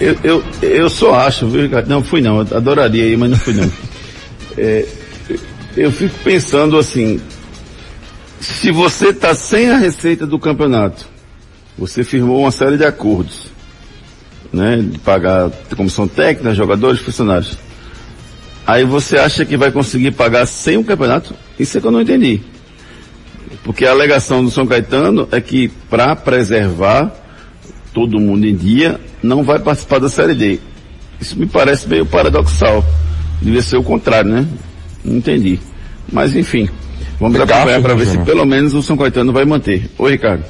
[0.00, 1.88] eu, eu, eu só acho, viu, Ricardo?
[1.88, 2.40] Não, fui não.
[2.40, 3.70] Adoraria ir, mas não fui não.
[4.60, 4.84] É,
[5.76, 7.20] eu fico pensando assim,
[8.40, 11.06] se você está sem a receita do campeonato,
[11.78, 13.52] você firmou uma série de acordos,
[14.52, 17.58] né, de pagar comissão técnica, jogadores, funcionários.
[18.66, 21.34] Aí você acha que vai conseguir pagar sem o campeonato?
[21.58, 22.40] Isso é que eu não entendi.
[23.64, 27.12] Porque a alegação do São Caetano é que para preservar
[27.92, 30.60] todo mundo em dia, não vai participar da Série D.
[31.20, 32.84] Isso me parece meio paradoxal.
[33.40, 34.46] Devia ser o contrário, né?
[35.04, 35.58] Não entendi.
[36.12, 36.68] Mas enfim,
[37.18, 39.90] vamos acompanhar para ver se pelo menos o São Caetano vai manter.
[39.98, 40.44] Oi, Ricardo.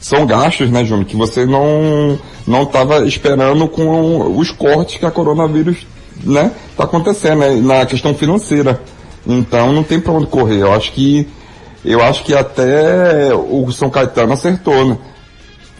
[0.00, 5.10] São gastos, né, Júnior, que você não não estava esperando com os cortes que a
[5.10, 5.86] coronavírus,
[6.24, 8.80] né, tá acontecendo né, na questão financeira.
[9.26, 10.62] Então não tem para onde correr.
[10.62, 11.28] Eu acho que
[11.84, 14.98] eu acho que até o São Caetano acertou, né?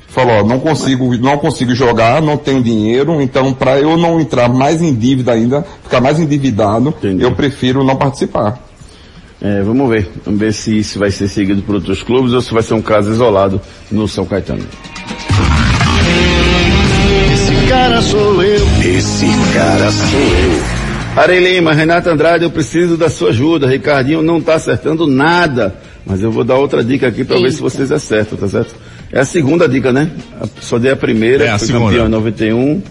[0.09, 4.49] Falou, ó, não consigo, não consigo jogar, não tenho dinheiro, então para eu não entrar
[4.49, 7.23] mais em dívida ainda, ficar mais endividado, Entendi.
[7.23, 8.59] eu prefiro não participar.
[9.43, 10.09] É, vamos ver.
[10.25, 12.83] Vamos ver se isso vai ser seguido por outros clubes ou se vai ser um
[12.83, 14.65] caso isolado no São Caetano.
[17.33, 18.67] Esse cara sou eu.
[18.85, 20.81] Esse cara sou eu.
[21.17, 23.67] Arei Lima, Renata Andrade, eu preciso da sua ajuda.
[23.67, 25.75] Ricardinho não está acertando nada.
[26.07, 28.75] Mas eu vou dar outra dica aqui para ver se vocês acertam, tá certo?
[29.13, 30.11] É a segunda dica, né?
[30.61, 31.87] Só dei a primeira, É a fui segunda.
[31.87, 32.83] campeão em 91.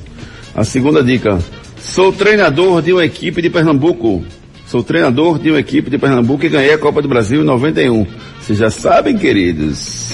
[0.56, 1.40] A segunda dica.
[1.80, 4.24] Sou treinador de uma equipe de Pernambuco.
[4.70, 8.06] Sou treinador de uma equipe de Pernambuco e ganhei a Copa do Brasil em 91.
[8.40, 10.10] Vocês já sabem, queridos.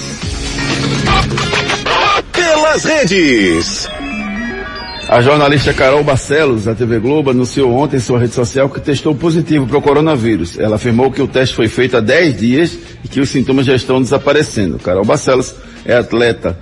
[2.32, 3.86] Pelas redes.
[5.10, 9.14] A jornalista Carol Barcelos, da TV Globo, anunciou ontem em sua rede social que testou
[9.14, 10.58] positivo para o coronavírus.
[10.58, 13.74] Ela afirmou que o teste foi feito há 10 dias e que os sintomas já
[13.74, 14.78] estão desaparecendo.
[14.78, 16.58] Carol Barcelos é atleta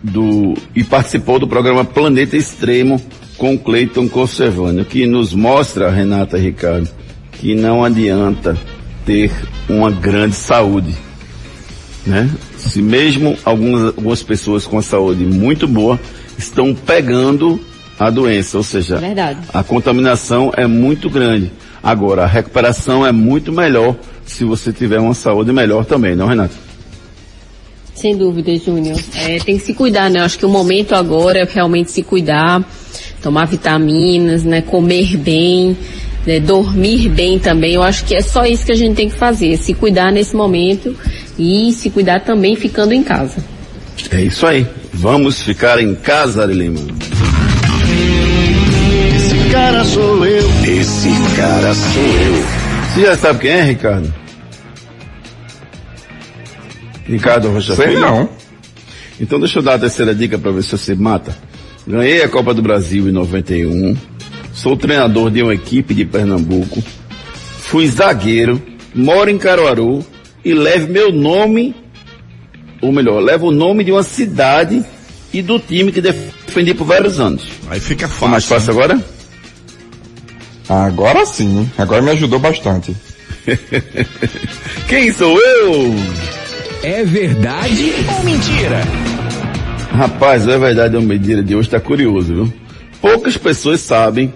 [0.00, 3.02] do e participou do programa Planeta Extremo
[3.36, 6.88] com Cleiton Conservânio, que nos mostra, Renata e Ricardo,
[7.42, 8.56] que não adianta
[9.04, 9.30] ter
[9.68, 10.94] uma grande saúde
[12.06, 12.28] né?
[12.56, 16.00] Se mesmo algumas, algumas pessoas com a saúde muito boa
[16.36, 17.60] estão pegando
[17.98, 19.38] a doença, ou seja, Verdade.
[19.52, 21.52] a contaminação é muito grande.
[21.82, 26.54] Agora, a recuperação é muito melhor se você tiver uma saúde melhor também, não, Renato?
[27.94, 28.98] Sem dúvida, Júnior.
[29.14, 30.20] É, tem que se cuidar, né?
[30.20, 32.64] Acho que o momento agora é realmente se cuidar,
[33.22, 34.62] tomar vitaminas, né?
[34.62, 35.76] Comer bem,
[36.26, 36.40] né?
[36.40, 37.74] dormir bem também.
[37.74, 40.34] Eu acho que é só isso que a gente tem que fazer, se cuidar nesse
[40.34, 40.96] momento
[41.38, 43.44] e se cuidar também ficando em casa.
[44.10, 44.66] É isso aí.
[44.92, 46.80] Vamos ficar em casa, Ari Lima.
[49.14, 50.48] Esse cara sou eu.
[50.64, 52.62] Esse cara sou eu.
[52.92, 54.14] Você já sabe quem é, Ricardo?
[57.04, 58.00] Ricardo Rocha Sei Filho?
[58.00, 58.28] não.
[59.20, 61.36] Então deixa eu dar a terceira dica para ver se você mata.
[61.86, 63.96] Ganhei a Copa do Brasil em 91.
[64.52, 66.82] Sou treinador de uma equipe de Pernambuco.
[67.58, 68.60] Fui zagueiro,
[68.94, 70.04] moro em Caruaru
[70.44, 71.74] e levo meu nome,
[72.80, 74.84] ou melhor, levo o nome de uma cidade
[75.32, 77.48] e do time que defendi por vários anos.
[77.70, 78.74] Aí fica Ficou mais fácil.
[78.74, 79.04] fácil agora?
[80.68, 82.94] Agora sim, agora me ajudou bastante.
[84.88, 85.94] Quem sou eu?
[86.82, 88.80] É verdade ou mentira?
[89.92, 92.52] Rapaz, é verdade, o Medida de hoje está curioso, viu?
[93.02, 94.32] Poucas pessoas sabem,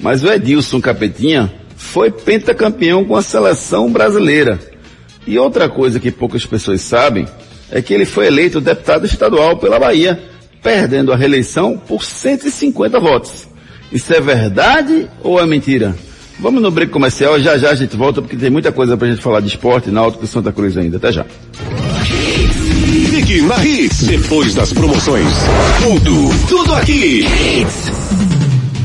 [0.00, 4.58] mas o Edilson Capetinha foi pentacampeão com a seleção brasileira.
[5.26, 7.28] E outra coisa que poucas pessoas sabem
[7.70, 10.18] é que ele foi eleito deputado estadual pela Bahia,
[10.62, 13.46] perdendo a reeleição por 150 votos.
[13.92, 15.94] Isso é verdade ou é mentira?
[16.38, 19.20] Vamos no break comercial, já já a gente volta porque tem muita coisa pra gente
[19.20, 20.96] falar de esporte, náutico e Santa Cruz ainda.
[20.96, 21.26] Até já.
[23.10, 24.04] Fique na Hits.
[24.04, 25.26] Depois das promoções.
[25.82, 27.24] Tudo, tudo aqui.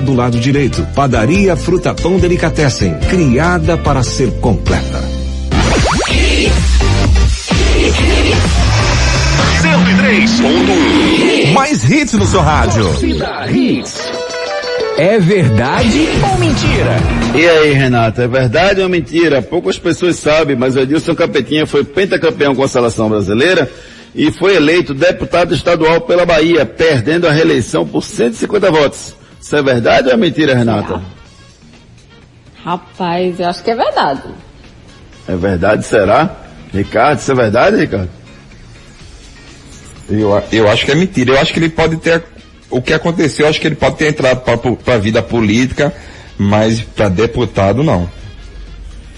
[0.00, 0.86] do lado direito.
[0.94, 5.02] Padaria Fruta Pão Delicatessen, criada para ser completa.
[9.62, 12.84] 103.1 Mais hits no seu rádio.
[14.98, 16.96] É verdade ou mentira?
[17.34, 19.42] E aí, Renata, é verdade ou mentira?
[19.42, 23.70] Poucas pessoas sabem, mas o Edilson Capetinha foi pentacampeão com a seleção brasileira
[24.14, 29.15] e foi eleito deputado estadual pela Bahia, perdendo a reeleição por 150 votos.
[29.40, 31.00] Isso é verdade ou é mentira, Renata?
[32.64, 34.22] Rapaz, eu acho que é verdade.
[35.28, 36.34] É verdade, será?
[36.72, 38.10] Ricardo, isso é verdade, Ricardo?
[40.08, 41.32] Eu, eu acho que é mentira.
[41.32, 42.24] Eu acho que ele pode ter.
[42.68, 44.42] O que aconteceu, eu acho que ele pode ter entrado
[44.76, 45.94] para a vida política,
[46.36, 48.10] mas para deputado não.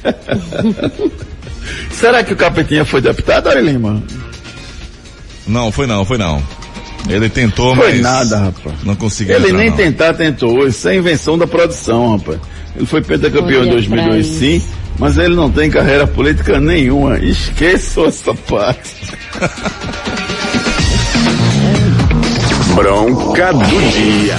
[1.90, 4.02] Será que o Capetinha foi deputado, Ari Lima?
[5.46, 6.42] Não, foi não, foi não.
[7.09, 8.77] Ele tentou, Foi mas nada, rapaz.
[8.85, 9.77] não conseguiu Ele entrar, nem não.
[9.77, 12.38] tentar tentou, isso é invenção da produção, rapaz.
[12.77, 14.62] Ele foi pentacampeão em Olha 2002 pra sim,
[14.99, 17.18] mas ele não tem carreira política nenhuma.
[17.18, 18.94] Esqueça essa parte.
[22.75, 24.37] Bronca do dia.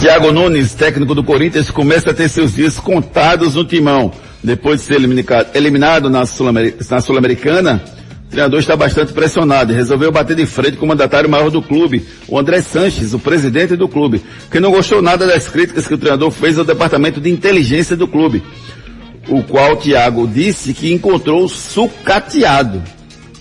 [0.00, 4.12] Thiago Nunes, técnico do Corinthians, começa a ter seus dias contados no timão.
[4.42, 5.00] Depois de ser
[5.54, 7.82] eliminado, na Sul-Americana,
[8.26, 11.62] o treinador está bastante pressionado e resolveu bater de frente com o mandatário maior do
[11.62, 15.94] clube, o André Sanches, o presidente do clube, que não gostou nada das críticas que
[15.94, 18.42] o treinador fez ao departamento de inteligência do clube,
[19.28, 22.82] o qual Thiago disse que encontrou sucateado.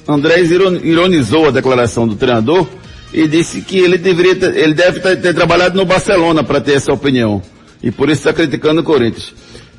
[0.07, 2.67] André iron- ironizou a declaração do treinador
[3.11, 6.73] e disse que ele deveria ter, ele deve ter, ter trabalhado no Barcelona para ter
[6.73, 7.41] essa opinião.
[7.81, 9.33] E por isso está criticando o Corinthians.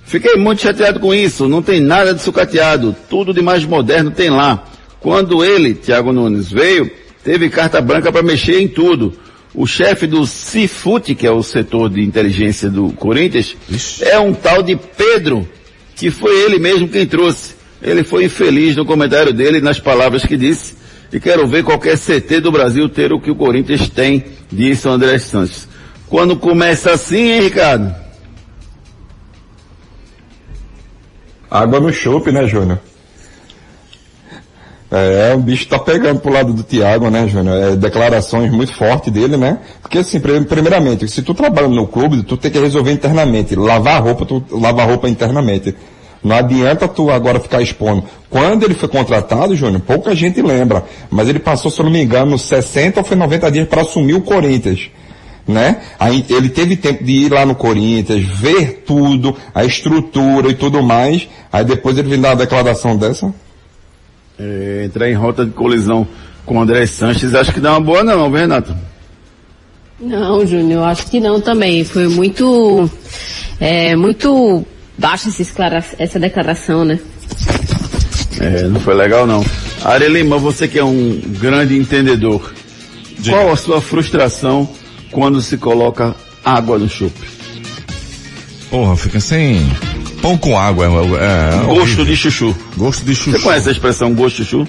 [0.04, 4.30] Fiquei muito chateado com isso, não tem nada de sucateado, tudo de mais moderno tem
[4.30, 4.64] lá.
[5.06, 6.90] Quando ele, Thiago Nunes, veio,
[7.22, 9.16] teve carta branca para mexer em tudo.
[9.54, 13.56] O chefe do Cifute, que é o setor de inteligência do Corinthians,
[14.00, 15.48] é um tal de Pedro,
[15.94, 17.54] que foi ele mesmo quem trouxe.
[17.80, 20.74] Ele foi infeliz no comentário dele, nas palavras que disse,
[21.12, 24.90] e quero ver qualquer CT do Brasil ter o que o Corinthians tem, disse o
[24.90, 25.68] André Santos.
[26.08, 27.94] Quando começa assim, hein, Ricardo?
[31.48, 32.80] Água no chope, né, Júnior?
[34.90, 37.56] É, o bicho tá pegando pro lado do Thiago, né, Júnior?
[37.72, 39.58] É, declarações muito fortes dele, né?
[39.82, 43.56] Porque assim, pri- primeiramente, se tu trabalha no clube, tu tem que resolver internamente.
[43.56, 45.74] Lavar a roupa, tu lava a roupa internamente.
[46.22, 48.04] Não adianta tu agora ficar expondo.
[48.30, 52.02] Quando ele foi contratado, Júnior, pouca gente lembra, mas ele passou, se eu não me
[52.02, 54.90] engano, 60 ou foi 90 dias para assumir o Corinthians
[55.48, 55.76] né?
[56.00, 60.82] Aí ele teve tempo de ir lá no Corinthians, ver tudo, a estrutura e tudo
[60.82, 61.28] mais.
[61.52, 63.32] Aí depois ele vem dar uma declaração dessa.
[64.38, 66.06] É, entrar em rota de colisão
[66.44, 68.76] com o André Sanches, acho que dá uma boa não, viu, Renato?
[69.98, 71.84] Não, Júnior, eu acho que não também.
[71.84, 72.88] Foi muito,
[73.58, 74.64] é, muito
[74.98, 75.30] baixa
[75.98, 76.98] essa, declaração, né?
[78.38, 79.44] É, não foi legal não.
[79.82, 82.52] Ari Lima, você que é um grande entendedor,
[83.26, 84.68] qual a sua frustração
[85.10, 87.26] quando se coloca água no chope?
[88.70, 89.66] Porra, fica sem
[90.26, 90.84] pão com água.
[90.84, 92.04] É, é, é Gosto horrível.
[92.04, 92.56] de chuchu.
[92.76, 93.38] Gosto de chuchu.
[93.38, 94.68] Você conhece a expressão gosto de chuchu?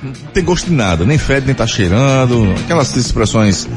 [0.00, 2.54] Não tem gosto de nada, nem fede, nem tá cheirando.
[2.64, 3.68] Aquelas expressões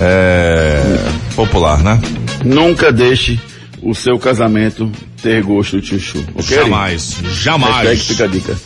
[0.00, 0.80] é,
[1.34, 2.00] popular, né?
[2.44, 3.40] Nunca deixe
[3.82, 6.24] o seu casamento ter gosto de chuchu.
[6.36, 6.56] ok?
[6.56, 7.74] Jamais, jamais.
[7.74, 8.56] Hashtag fica a dica.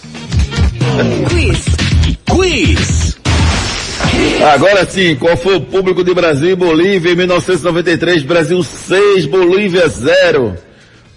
[1.31, 1.64] Quiz.
[2.27, 3.16] Quiz.
[4.53, 8.23] Agora sim, qual foi o público de Brasil e Bolívia em 1993?
[8.25, 10.55] Brasil 6, Bolívia 0.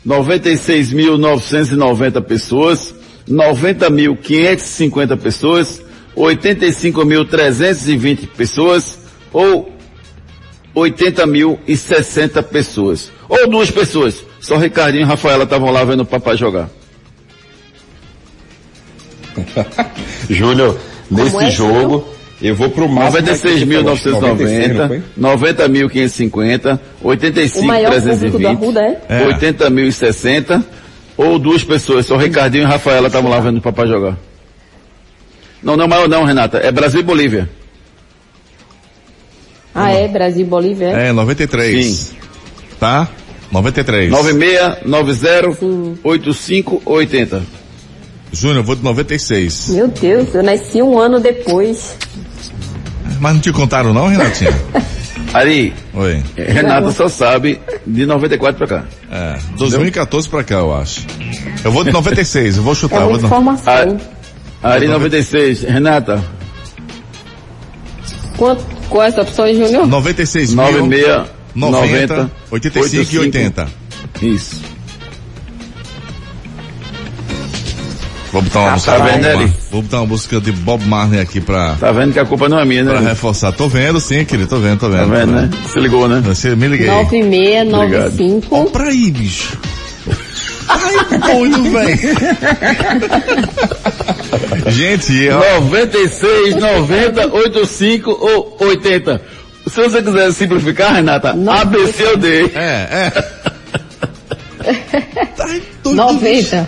[0.05, 2.93] 96.990 pessoas.
[3.29, 5.81] 90.550 pessoas,
[6.15, 8.99] 85.320 pessoas
[9.33, 9.75] ou
[10.75, 13.11] 80.060 pessoas.
[13.27, 14.23] Ou duas pessoas.
[14.39, 16.69] Só Ricardinho e Rafaela estavam lá vendo o papai jogar.
[20.29, 20.77] Júnior,
[21.09, 22.07] nesse é, jogo,
[22.41, 23.25] eu vou pro máximo.
[23.27, 26.79] 96.990, 90.550,
[27.55, 29.25] O maior público do 80.320, Arruda é?
[29.27, 30.63] 80.060
[31.17, 32.05] ou duas pessoas.
[32.05, 34.17] Só Ricardinho e Rafaela estavam lá vendo o papai jogar.
[35.63, 36.57] Não, não é maior não, Renata.
[36.57, 37.49] É Brasil e Bolívia.
[39.73, 40.07] Ah, é?
[40.07, 40.87] Brasil e Bolívia?
[40.89, 41.09] é?
[41.09, 41.85] É, 93.
[41.85, 42.15] Sim.
[42.79, 43.09] Tá?
[43.51, 44.11] 93.
[44.11, 45.57] 96, 90,
[46.03, 47.43] 85, 80.
[48.35, 49.69] Júnior, eu vou de 96.
[49.69, 51.95] Meu Deus, eu nasci um ano depois.
[53.19, 54.51] Mas não te contaram não, Renatinha?
[55.33, 56.23] Ari, Oi.
[56.37, 58.85] Renata só sabe de 94 pra cá.
[59.11, 61.05] É, 2014 pra cá, eu acho.
[61.63, 63.01] Eu vou de 96, eu vou É chutar.
[63.01, 63.25] eu vou de...
[63.25, 63.97] informação.
[64.63, 65.61] Ari 96.
[65.63, 66.23] Renata,
[68.37, 69.87] Quanto, qual é essa opção, Júnior?
[69.87, 73.67] 96 mil, 96, 90, 90, 85 e 80.
[74.21, 74.61] Isso.
[78.35, 78.99] Vou botar uma Tá música.
[78.99, 82.19] vendo, de Bob Vou botar uma música de Bob Marley aqui pra, Tá vendo que
[82.19, 83.09] a culpa não é minha, pra né?
[83.11, 83.53] reforçar.
[83.53, 85.09] Tô vendo sim, querido, tô vendo, tô vendo.
[85.09, 85.49] Tá vendo, né?
[85.71, 86.21] Se ligou, né?
[86.25, 86.87] Você me liguei.
[86.87, 88.47] 9695.
[88.53, 89.57] Ó pra aí, bicho.
[90.67, 91.99] Ai, ponho, velho.
[94.69, 99.21] Gente, ó, 96, 90, 85 ou 80.
[99.67, 102.51] Se você quiser simplificar, Renata, ABC ou D.
[102.53, 103.11] é, é.
[105.37, 106.67] Doido, 90.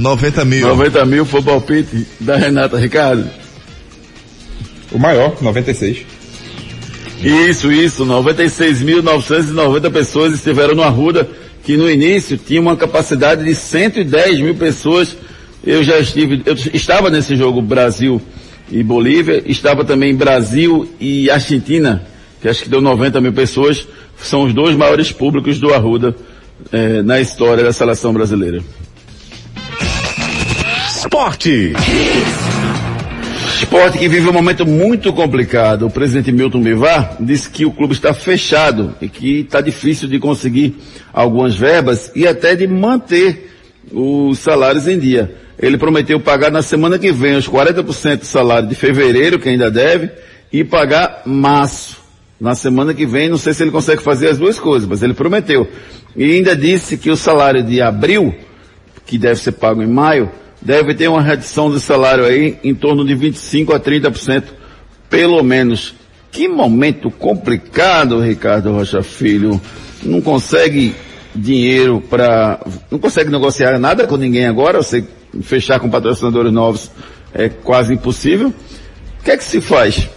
[0.00, 0.66] 90 mil.
[0.66, 3.28] 90 mil foi o palpite da Renata, Ricardo.
[4.90, 6.06] O maior, 96.
[7.22, 11.28] Isso, isso, 96.990 pessoas estiveram no Arruda,
[11.62, 15.14] que no início tinha uma capacidade de 110 mil pessoas.
[15.62, 18.22] Eu já estive, eu estava nesse jogo Brasil
[18.72, 22.02] e Bolívia, estava também Brasil e Argentina,
[22.40, 23.86] que acho que deu 90 mil pessoas.
[24.16, 26.16] São os dois maiores públicos do Arruda
[26.72, 28.62] eh, na história da seleção brasileira.
[31.20, 31.74] Esporte.
[33.54, 35.86] Esporte que vive um momento muito complicado.
[35.86, 40.18] O presidente Milton Bivar disse que o clube está fechado e que está difícil de
[40.18, 40.76] conseguir
[41.12, 43.50] algumas verbas e até de manter
[43.92, 45.36] os salários em dia.
[45.58, 49.70] Ele prometeu pagar na semana que vem os 40% do salário de fevereiro, que ainda
[49.70, 50.10] deve,
[50.50, 51.98] e pagar março.
[52.40, 55.12] Na semana que vem, não sei se ele consegue fazer as duas coisas, mas ele
[55.12, 55.68] prometeu.
[56.16, 58.34] E ainda disse que o salário de abril,
[59.04, 60.30] que deve ser pago em maio,
[60.60, 64.44] deve ter uma redução de salário aí em torno de 25 a 30%,
[65.08, 65.94] pelo menos.
[66.30, 69.60] Que momento complicado, Ricardo Rocha Filho.
[70.02, 70.94] Não consegue
[71.34, 75.04] dinheiro para, não consegue negociar nada com ninguém agora, você
[75.42, 76.90] fechar com patrocinadores novos
[77.34, 78.48] é quase impossível.
[78.48, 80.08] O que é que se faz?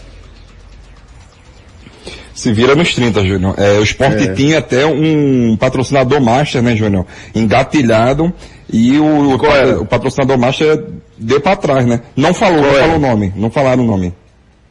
[2.34, 3.56] Se vira nos 30, Júnior.
[3.58, 4.34] É, o esporte É.
[4.34, 7.06] tinha até um patrocinador master, né, Júnior?
[7.34, 8.34] Engatilhado.
[8.74, 9.80] E o, era?
[9.80, 10.84] o patrocinador master
[11.18, 12.02] deu pra trás, né?
[12.18, 12.84] Não falou, Qual não era?
[12.84, 13.34] falou o nome.
[13.36, 14.12] Não falaram o nome,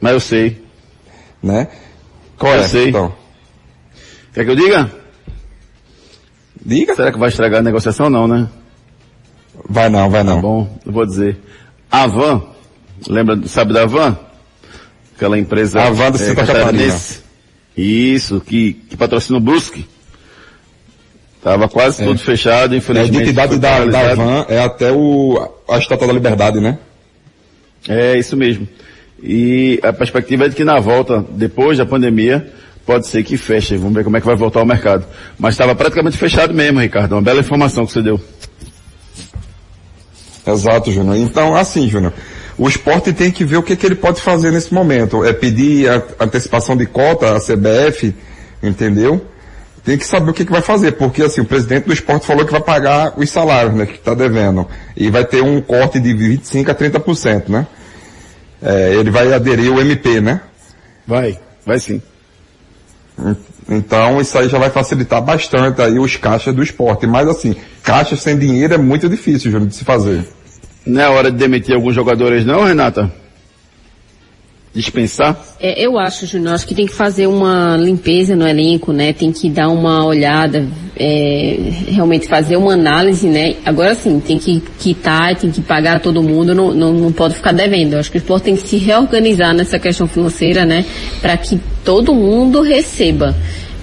[0.01, 0.61] Mas eu sei.
[1.41, 1.69] né?
[2.37, 2.89] Qual Eu é, sei.
[2.89, 3.13] então?
[4.33, 4.91] Quer que eu diga?
[6.65, 6.95] Diga.
[6.95, 8.09] Será que vai estragar a negociação?
[8.09, 8.49] Não, né?
[9.69, 10.35] Vai não, vai não.
[10.35, 11.39] Tá bom, eu vou dizer.
[11.89, 12.41] A Van,
[13.07, 14.17] lembra, sabe da Van?
[15.15, 15.81] Aquela empresa.
[15.81, 17.21] A Van do eh, Santa catarinense.
[17.77, 19.87] Isso, que, que patrocina o Brusque.
[21.43, 23.15] Tava quase tudo fechado, É, a infelizmente.
[23.15, 26.77] identidade da, da van é até o, a Estátua da Liberdade, né?
[27.87, 28.65] É, isso mesmo.
[29.21, 32.47] E a perspectiva é de que na volta, depois da pandemia,
[32.85, 33.75] pode ser que feche.
[33.75, 35.05] Vamos ver como é que vai voltar o mercado.
[35.37, 37.13] Mas estava praticamente fechado mesmo, Ricardo.
[37.13, 38.19] Uma bela informação que você deu.
[40.45, 41.15] Exato, Júnior.
[41.17, 42.13] Então, assim, Júnior,
[42.57, 45.23] o esporte tem que ver o que, que ele pode fazer nesse momento.
[45.23, 48.13] É pedir a antecipação de cota à CBF,
[48.61, 49.25] entendeu?
[49.83, 52.45] Tem que saber o que, que vai fazer, porque assim, o presidente do esporte falou
[52.45, 54.65] que vai pagar os salários, né, que está devendo.
[54.95, 57.67] E vai ter um corte de 25% a 30%, né?
[58.61, 60.39] É, ele vai aderir o MP, né?
[61.05, 62.01] Vai, vai sim.
[63.69, 67.05] Então isso aí já vai facilitar bastante aí os caixas do esporte.
[67.05, 70.25] Mas assim, caixas sem dinheiro é muito difícil, Júnior, de se fazer.
[70.85, 73.11] Não é hora de demitir alguns jogadores não, Renata?
[74.75, 75.39] Dispensar?
[75.59, 79.13] É, eu acho, Júnior, acho que tem que fazer uma limpeza no elenco, né?
[79.13, 80.67] Tem que dar uma olhada,
[80.97, 81.57] é,
[81.89, 83.55] realmente fazer uma análise, né?
[83.63, 87.51] Agora sim, tem que quitar, tem que pagar todo mundo, não, não, não pode ficar
[87.51, 87.93] devendo.
[87.93, 90.83] Eu acho que o esporte tem que se reorganizar nessa questão financeira, né?
[91.21, 93.35] Para que todo mundo receba.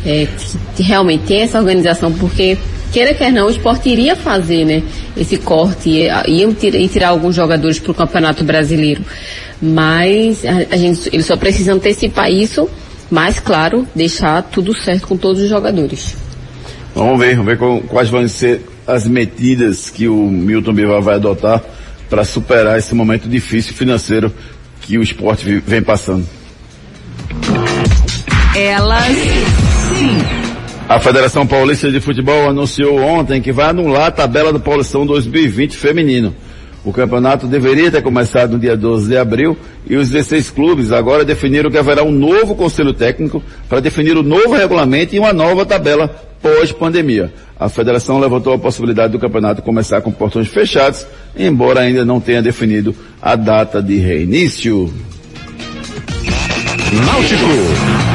[0.05, 0.27] É,
[0.75, 2.59] que realmente tem essa organização, porque
[2.91, 4.83] queira quer não, o esporte iria fazer, né?
[5.17, 9.03] Esse corte, ia, iam tirar, tirar alguns jogadores para o Campeonato Brasileiro.
[9.61, 12.69] Mas a, a gente, eles só precisam antecipar isso,
[13.11, 16.17] mas claro, deixar tudo certo com todos os jogadores.
[16.95, 21.15] Vamos ver, vamos ver com, quais vão ser as medidas que o Milton Bivar vai
[21.15, 21.63] adotar
[22.09, 24.33] para superar esse momento difícil financeiro
[24.81, 26.27] que o esporte vem passando.
[28.57, 30.40] Elas sim.
[30.91, 35.77] A Federação Paulista de Futebol anunciou ontem que vai anular a tabela do Paulistão 2020
[35.77, 36.35] feminino.
[36.85, 39.57] O campeonato deveria ter começado no dia 12 de abril
[39.89, 44.23] e os 16 clubes agora definiram que haverá um novo conselho técnico para definir o
[44.25, 46.09] novo regulamento e uma nova tabela
[46.43, 47.33] pós-pandemia.
[47.57, 51.07] A federação levantou a possibilidade do campeonato começar com portões fechados,
[51.39, 54.93] embora ainda não tenha definido a data de reinício.
[57.07, 58.10] Náutico.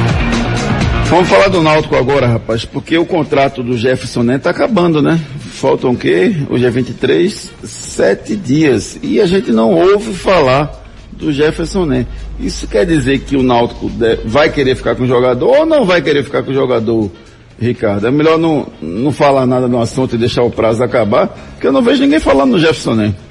[1.07, 5.19] Vamos falar do Náutico agora, rapaz, porque o contrato do Jefferson Neto tá acabando, né?
[5.39, 6.35] Faltam o quê?
[6.49, 8.99] Hoje é 23, sete dias.
[9.03, 12.09] E a gente não ouve falar do Jefferson Neto.
[12.39, 13.89] Isso quer dizer que o Náutico
[14.25, 17.09] vai querer ficar com o jogador ou não vai querer ficar com o jogador,
[17.59, 18.07] Ricardo?
[18.07, 21.71] É melhor não, não falar nada no assunto e deixar o prazo acabar, porque eu
[21.71, 23.24] não vejo ninguém falando do Jefferson Neto.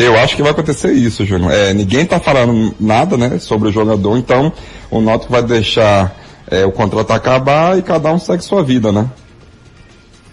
[0.00, 1.50] Eu acho que vai acontecer isso, Júnior.
[1.50, 4.52] É, ninguém está falando nada, né, sobre o jogador, então
[4.92, 6.16] o Náutico vai deixar
[6.48, 9.10] é, o contrato acabar e cada um segue sua vida, né?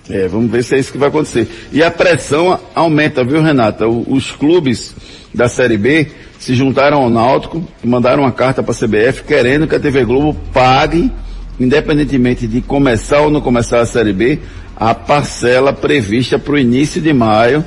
[0.08, 1.50] É, vamos ver se é isso que vai acontecer.
[1.72, 3.88] E a pressão aumenta, viu, Renata?
[3.88, 4.94] O, os clubes
[5.34, 9.68] da Série B se juntaram ao Náutico e mandaram uma carta para a CBF querendo
[9.68, 11.12] que a TV Globo pague,
[11.60, 14.38] independentemente de começar ou não começar a Série B,
[14.76, 17.66] a parcela prevista para o início de maio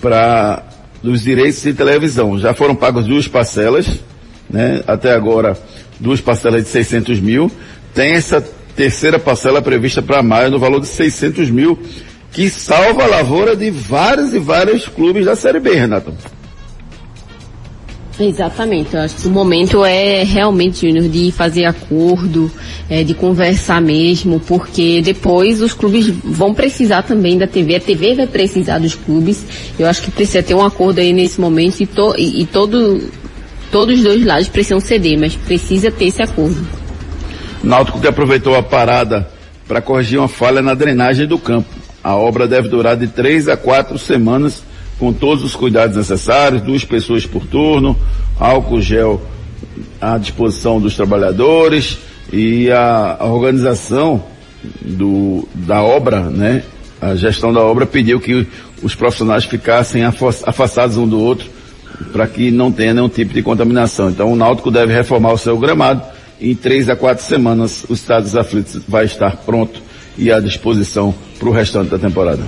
[0.00, 0.69] para
[1.02, 2.38] dos direitos de televisão.
[2.38, 4.00] Já foram pagos duas parcelas,
[4.48, 4.82] né?
[4.86, 5.56] Até agora,
[5.98, 7.50] duas parcelas de 600 mil.
[7.94, 8.40] Tem essa
[8.76, 11.78] terceira parcela prevista para maio no valor de 600 mil,
[12.32, 16.14] que salva a lavoura de vários e vários clubes da Série B, Renato.
[18.22, 22.52] Exatamente, eu acho que o momento é realmente, Júnior, de fazer acordo,
[22.86, 28.14] é, de conversar mesmo, porque depois os clubes vão precisar também da TV, a TV
[28.14, 29.42] vai precisar dos clubes,
[29.78, 33.00] eu acho que precisa ter um acordo aí nesse momento e, to, e, e todo,
[33.72, 36.60] todos os dois lados precisam ceder, mas precisa ter esse acordo.
[37.64, 39.30] Náutico que aproveitou a parada
[39.66, 41.70] para corrigir uma falha na drenagem do campo.
[42.04, 44.62] A obra deve durar de três a quatro semanas
[45.00, 47.96] com todos os cuidados necessários, duas pessoas por turno,
[48.38, 49.22] álcool gel
[49.98, 51.98] à disposição dos trabalhadores
[52.30, 54.22] e a, a organização
[54.82, 56.62] do, da obra, né?
[57.00, 58.46] A gestão da obra pediu que
[58.82, 61.48] os profissionais ficassem afastados um do outro
[62.12, 64.10] para que não tenha nenhum tipo de contaminação.
[64.10, 66.02] Então o Náutico deve reformar o seu gramado
[66.38, 69.80] em três a quatro semanas o Estado dos Aflitos vai estar pronto
[70.18, 72.42] e à disposição para o restante da temporada.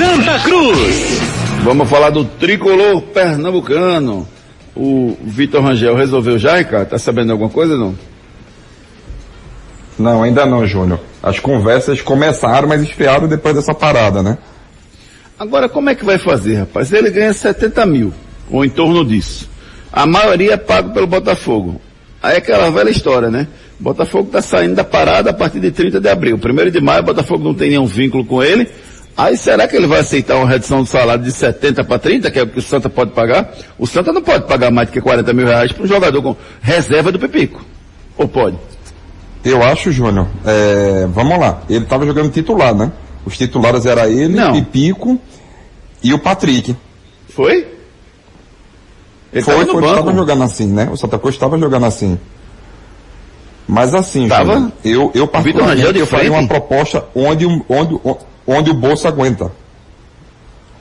[0.00, 1.20] Santa Cruz.
[1.62, 4.26] Vamos falar do tricolor pernambucano.
[4.74, 6.88] O Vitor Rangel resolveu já, Ricardo?
[6.88, 7.94] Tá sabendo alguma coisa não?
[9.98, 10.98] Não, ainda não, Júnior.
[11.22, 14.38] As conversas começaram, mas esfriaram depois dessa parada, né?
[15.38, 16.90] Agora, como é que vai fazer, rapaz?
[16.90, 18.10] Ele ganha 70 mil,
[18.50, 19.50] ou em torno disso.
[19.92, 21.78] A maioria é pago pelo Botafogo.
[22.22, 23.46] Aí é aquela velha história, né?
[23.78, 26.38] Botafogo está saindo da parada a partir de 30 de abril.
[26.38, 28.66] Primeiro de maio, Botafogo não tem nenhum vínculo com ele.
[29.16, 32.38] Aí será que ele vai aceitar uma redução do salário de 70 para 30, que
[32.38, 33.52] é o que o Santa pode pagar?
[33.78, 36.36] O Santa não pode pagar mais do que 40 mil reais para um jogador com
[36.60, 37.62] reserva do Pipico.
[38.16, 38.56] Ou pode?
[39.44, 40.26] Eu acho, Júnior.
[40.44, 41.62] É, vamos lá.
[41.68, 42.92] Ele estava jogando titular, né?
[43.24, 44.52] Os titulares eram ele, não.
[44.52, 45.20] Pipico
[46.02, 46.74] e o Patrick.
[47.28, 47.66] Foi?
[49.32, 50.88] Ele foi, foi, estava jogando assim, né?
[50.90, 52.18] O Santa Cruz estava jogando assim.
[53.68, 54.54] Mas assim, tava?
[54.54, 58.18] Júnior, eu, eu particularmente, eu faria uma proposta onde, onde, onde
[58.58, 59.52] o bolso aguenta.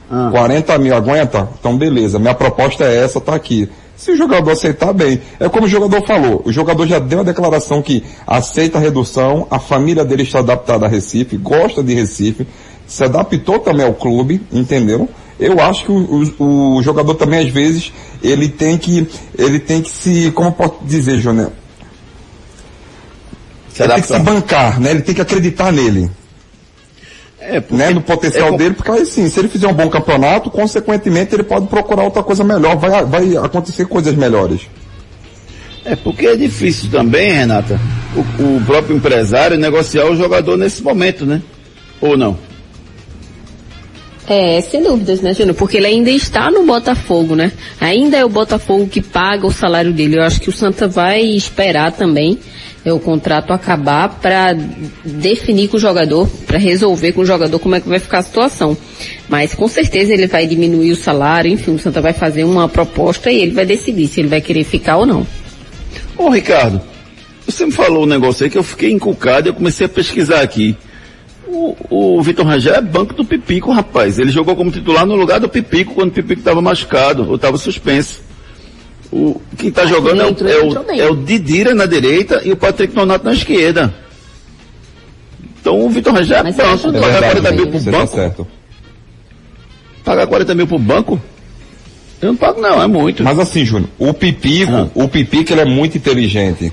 [0.09, 0.29] Ah.
[0.31, 1.47] 40 mil aguenta?
[1.59, 3.69] Então beleza, minha proposta é essa, tá aqui.
[3.95, 7.23] Se o jogador aceitar bem, é como o jogador falou, o jogador já deu a
[7.23, 12.47] declaração que aceita a redução, a família dele está adaptada a Recife, gosta de Recife,
[12.87, 15.09] se adaptou também ao clube, entendeu?
[15.37, 17.91] Eu acho que o, o, o jogador também às vezes
[18.23, 19.07] ele tem que
[19.37, 21.51] ele tem que se, como eu posso dizer, Júnior?
[23.77, 24.91] Ele tem que se bancar, né?
[24.91, 26.09] Ele tem que acreditar nele.
[27.41, 29.89] É, porque, né, no potencial é, dele, porque aí sim, se ele fizer um bom
[29.89, 34.61] campeonato, consequentemente ele pode procurar outra coisa melhor, vai, vai acontecer coisas melhores.
[35.85, 37.79] É porque é difícil também, Renata,
[38.15, 41.41] o, o próprio empresário negociar o jogador nesse momento, né?
[42.01, 42.37] Ou não?
[44.27, 45.55] É, sem dúvidas, né, Júnior?
[45.55, 47.51] Porque ele ainda está no Botafogo, né?
[47.81, 50.17] Ainda é o Botafogo que paga o salário dele.
[50.17, 52.37] Eu acho que o Santa vai esperar também
[52.83, 54.53] é o contrato acabar para
[55.03, 58.23] definir com o jogador, para resolver com o jogador como é que vai ficar a
[58.23, 58.77] situação.
[59.27, 63.31] Mas com certeza ele vai diminuir o salário, enfim, o Santa vai fazer uma proposta
[63.31, 65.27] e ele vai decidir se ele vai querer ficar ou não.
[66.17, 66.81] Ô Ricardo,
[67.45, 70.41] você me falou um negócio aí que eu fiquei encucado e eu comecei a pesquisar
[70.41, 70.77] aqui.
[71.47, 74.19] O, o Vitor Rangel é banco do Pipico, rapaz.
[74.19, 77.57] Ele jogou como titular no lugar do Pipico quando o Pipico estava machucado ou estava
[77.57, 78.21] suspenso.
[79.11, 82.57] O, quem está jogando é o, é, o, é o Didira na direita e o
[82.57, 83.93] Patrick Nonato na esquerda.
[85.59, 87.81] Então o Vitor Rangel é ele Pagar ajudou 40 mil também.
[87.81, 88.47] pro tá banco.
[90.03, 91.21] Pagar 40 mil pro banco?
[92.21, 93.23] Eu não pago não, é muito.
[93.23, 94.87] Mas assim, Júnior, o Pipico, Ah.
[94.93, 96.71] o Pipico ele é muito inteligente.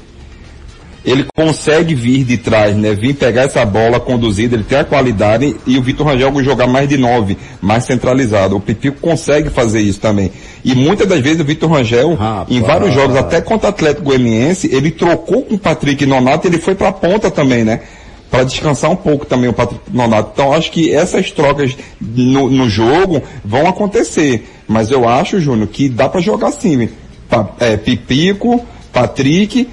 [1.07, 2.92] Ele consegue vir de trás, né?
[2.92, 6.88] Vir pegar essa bola conduzida, ele tem a qualidade e o Vitor Rangel jogar mais
[6.88, 8.57] de nove, mais centralizado.
[8.57, 10.32] O Pipico consegue fazer isso também.
[10.64, 12.50] E muitas das vezes o Vitor Rangel, Rapaz.
[12.50, 16.50] em vários jogos, até contra o Atlético Goianiense, ele trocou com o Patrick Nonato e
[16.50, 17.82] ele foi pra ponta também, né?
[18.28, 20.30] Para descansar um pouco também o Patrick Nonato.
[20.34, 24.44] Então acho que essas trocas no, no jogo vão acontecer.
[24.66, 26.88] Mas eu acho, Júnior, que dá para jogar sim.
[27.28, 28.61] Pa- é, Pipico,
[28.92, 29.68] Patrick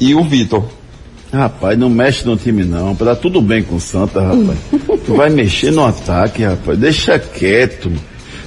[0.00, 0.64] e o Vitor.
[1.32, 2.94] Rapaz, não mexe no time não.
[2.94, 4.58] Tá tudo bem com o Santa, rapaz.
[5.04, 6.78] tu vai mexer no ataque, rapaz.
[6.78, 7.90] Deixa quieto.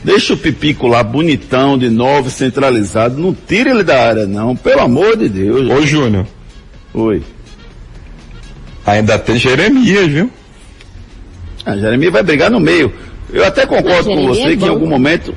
[0.03, 3.19] Deixa o Pipico lá bonitão, de novo, centralizado.
[3.19, 4.55] Não tira ele da área, não.
[4.55, 5.69] Pelo amor de Deus.
[5.69, 6.25] Ô Júnior,
[6.93, 7.21] Oi.
[8.85, 10.31] ainda tem Jeremias, viu?
[11.65, 12.93] A Jeremias vai brigar no meio.
[13.31, 15.35] Eu até concordo com você é que em algum momento.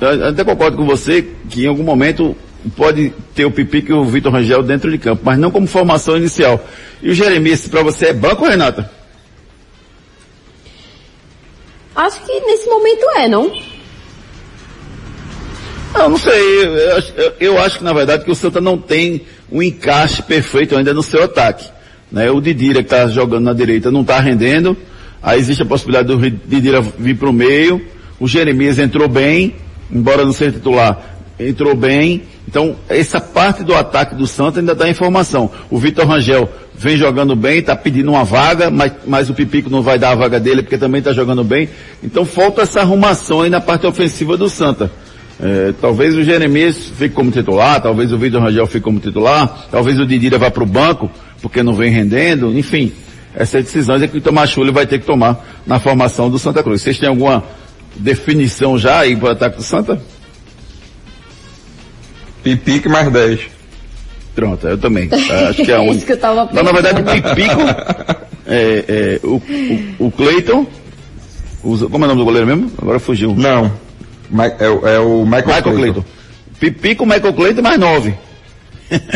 [0.00, 2.36] Eu até concordo com você que em algum momento
[2.76, 6.16] pode ter o Pipico e o Vitor Rangel dentro de campo, mas não como formação
[6.16, 6.64] inicial.
[7.02, 8.90] E o Jeremias, pra você é banco, Renata?
[11.94, 13.50] Acho que nesse momento é, não?
[15.94, 18.78] Eu não sei, eu, eu acho- eu- acho que na verdade que o Santa não
[18.78, 21.68] tem um encaixe perfeito ainda no seu ataque.
[22.12, 22.30] Né?
[22.30, 24.76] O Didira que está jogando na direita não está rendendo,
[25.22, 27.84] aí existe a possibilidade do Didira vir para o meio,
[28.20, 29.56] o Jeremias entrou bem,
[29.90, 34.88] embora não seja titular, entrou bem, então essa parte do ataque do Santa ainda está
[34.88, 35.50] em formação.
[35.70, 39.82] O Vitor Rangel vem jogando bem, está pedindo uma vaga, mas, mas o Pipico não
[39.82, 41.68] vai dar a vaga dele porque também está jogando bem,
[42.02, 44.90] então falta essa arrumação aí na parte ofensiva do Santa.
[45.40, 49.98] É, talvez o Jeremias fique como titular, talvez o Vitor Rangel fique como titular, talvez
[50.00, 51.08] o Didira vá para o banco,
[51.40, 52.92] porque não vem rendendo, enfim.
[53.34, 56.60] Essas decisões é que o Tomás Chuli vai ter que tomar na formação do Santa
[56.60, 56.82] Cruz.
[56.82, 57.44] Vocês têm alguma
[57.94, 60.00] definição já aí para o ataque do Santa?
[62.42, 63.40] Pipico mais 10.
[64.34, 65.08] Pronto, eu também.
[65.10, 65.96] É, Acho que é a única.
[65.96, 67.34] isso que eu tava Não, na verdade, pensando.
[67.34, 67.60] Pipico,
[68.46, 69.42] é, é, o,
[70.00, 70.66] o, o Cleiton,
[71.62, 72.70] como é o nome do goleiro mesmo?
[72.80, 73.34] Agora fugiu.
[73.34, 73.72] Não.
[74.30, 75.76] Ma- É, o- é o Michael, Michael Clayton.
[75.76, 76.04] Cleiton.
[76.60, 78.14] Pipico, Michael Cleiton mais nove.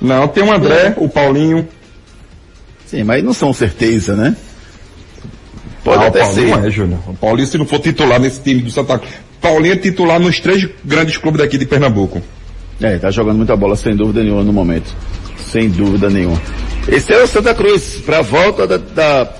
[0.00, 1.68] Não, tem o André, o Paulinho.
[2.86, 4.34] Sim, mas não são certeza, né?
[5.84, 6.66] Pode Ah, até o Paulinho ser.
[6.66, 7.00] é, Júnior.
[7.06, 9.12] O Paulinho, se não for titular nesse time do Santa Cruz.
[9.40, 12.22] Paulinho é titular nos três grandes clubes daqui de Pernambuco.
[12.80, 14.94] É, tá jogando muita bola sem dúvida nenhuma no momento.
[15.38, 16.40] Sem dúvida nenhuma.
[16.88, 19.32] Esse é o Santa Cruz, para a volta da, da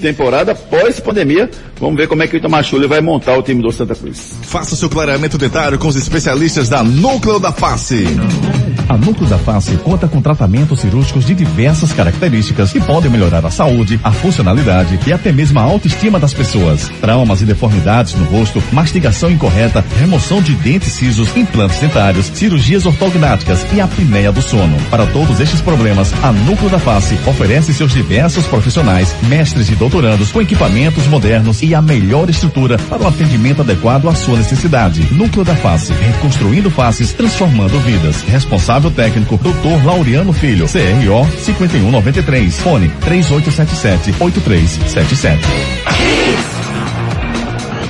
[0.00, 1.50] temporada pós-pandemia.
[1.80, 4.38] Vamos ver como é que o Itamachule vai montar o time do Santa Cruz.
[4.42, 8.04] Faça o seu clareamento dentário com os especialistas da Núcleo da Face.
[8.86, 13.50] A Núcleo da Face conta com tratamentos cirúrgicos de diversas características que podem melhorar a
[13.50, 16.90] saúde, a funcionalidade e até mesmo a autoestima das pessoas.
[17.00, 23.64] Traumas e deformidades no rosto, mastigação incorreta, remoção de dentes cisos, implantes dentários, cirurgias ortognáticas
[23.72, 24.76] e apneia do sono.
[24.90, 30.30] Para todos estes problemas, a Núcleo da Face oferece seus diversos profissionais, mestres e doutorandos
[30.30, 35.06] com equipamentos modernos e a melhor estrutura para o atendimento adequado à sua necessidade.
[35.12, 38.22] Núcleo da Face, reconstruindo faces, transformando vidas.
[38.22, 39.84] Responsável técnico, Dr.
[39.84, 45.38] Laureano Filho, CRO 5193, fone 3877-8377.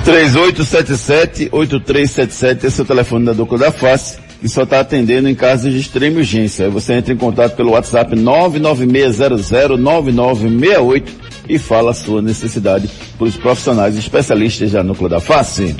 [0.05, 5.71] 3877-8377, esse é o telefone da Doutor da Face, que só está atendendo em casos
[5.71, 6.65] de extrema urgência.
[6.65, 11.03] Aí você entra em contato pelo WhatsApp 996009968
[11.47, 15.75] e fala a sua necessidade para os profissionais especialistas da Núcleo da Face.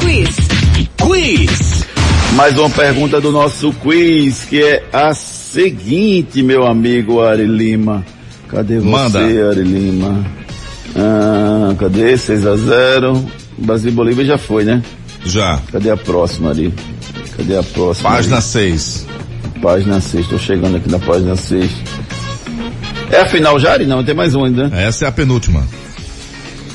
[0.00, 0.36] Quiz.
[1.00, 1.86] Quiz.
[2.34, 8.04] Mais uma pergunta do nosso quiz, que é a seguinte, meu amigo Ari Lima.
[8.48, 9.18] Cadê você, Manda.
[9.20, 10.26] Ari Lima?
[10.96, 12.16] Ah, cadê?
[12.16, 13.24] 6 a 0
[13.58, 14.82] Brasil e Bolívia já foi, né?
[15.24, 15.60] Já.
[15.70, 16.72] Cadê a próxima ali?
[17.36, 18.10] Cadê a próxima?
[18.10, 18.44] Página ali?
[18.44, 19.06] 6.
[19.62, 21.70] Página 6, tô chegando aqui na página 6.
[23.10, 23.86] É a final já, Ari?
[23.86, 24.68] Não, tem mais um ainda.
[24.68, 24.84] né?
[24.86, 25.64] Essa é a penúltima.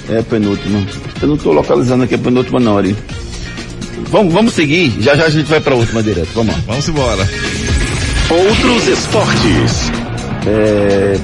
[0.10, 0.80] É a penúltima.
[1.22, 2.96] Eu não tô localizando aqui a penúltima não, Ari.
[4.10, 6.62] Vamos, vamos seguir, já já a gente vai pra última direto, vamos lá.
[6.66, 7.30] Vamos embora.
[8.30, 9.92] Outros esportes.
[10.48, 11.20] É,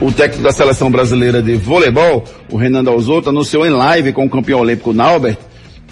[0.00, 4.30] o técnico da seleção brasileira de voleibol, o Renan Dalzotto, anunciou em live com o
[4.30, 5.38] campeão olímpico Naubert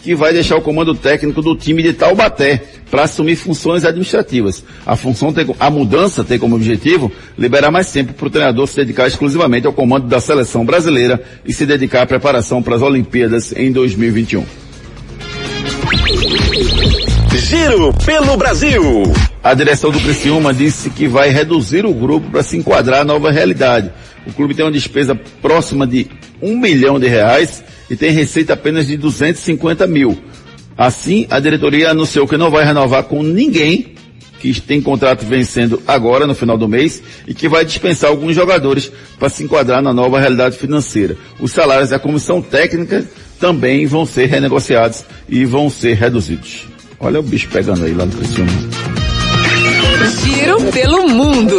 [0.03, 4.64] que vai deixar o comando técnico do time de Taubaté para assumir funções administrativas.
[4.86, 8.76] A função tem, a mudança tem como objetivo liberar mais tempo para o treinador se
[8.76, 13.53] dedicar exclusivamente ao comando da seleção brasileira e se dedicar à preparação para as Olimpíadas
[13.53, 14.44] em 2021.
[17.49, 18.82] Giro pelo Brasil.
[19.42, 23.30] A direção do Criciúma disse que vai reduzir o grupo para se enquadrar à nova
[23.30, 23.90] realidade.
[24.26, 26.07] O clube tem uma despesa próxima de
[26.42, 30.18] um milhão de reais e tem receita apenas de 250 mil.
[30.76, 33.95] Assim, a diretoria anunciou que não vai renovar com ninguém
[34.39, 38.91] que tem contrato vencendo agora, no final do mês, e que vai dispensar alguns jogadores
[39.18, 41.16] para se enquadrar na nova realidade financeira.
[41.41, 43.05] Os salários da comissão técnica
[43.41, 46.66] também vão ser renegociados e vão ser reduzidos.
[47.01, 48.53] Olha o bicho pegando aí lá no Criciúma.
[50.24, 51.57] Giro pelo mundo.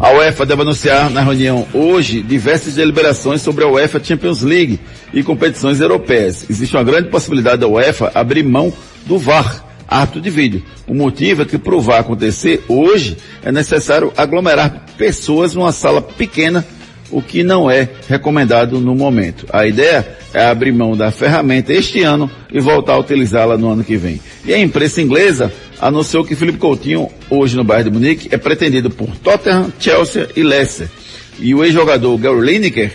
[0.00, 4.80] A UEFA deve anunciar na reunião hoje diversas deliberações sobre a UEFA Champions League
[5.12, 6.44] e competições europeias.
[6.50, 8.72] Existe uma grande possibilidade da UEFA abrir mão
[9.06, 10.62] do VAR, árbitro de vídeo.
[10.86, 16.02] O motivo é que para o VAR acontecer hoje é necessário aglomerar pessoas numa sala
[16.02, 16.66] pequena,
[17.10, 19.46] o que não é recomendado no momento.
[19.52, 23.84] A ideia é abrir mão da ferramenta este ano e voltar a utilizá-la no ano
[23.84, 24.20] que vem.
[24.44, 25.52] E a imprensa inglesa
[25.84, 30.42] anunciou que Felipe Coutinho, hoje no Bayern de Munique, é pretendido por Tottenham, Chelsea e
[30.42, 30.88] Leicester.
[31.38, 32.90] E o ex-jogador Gary Lineker,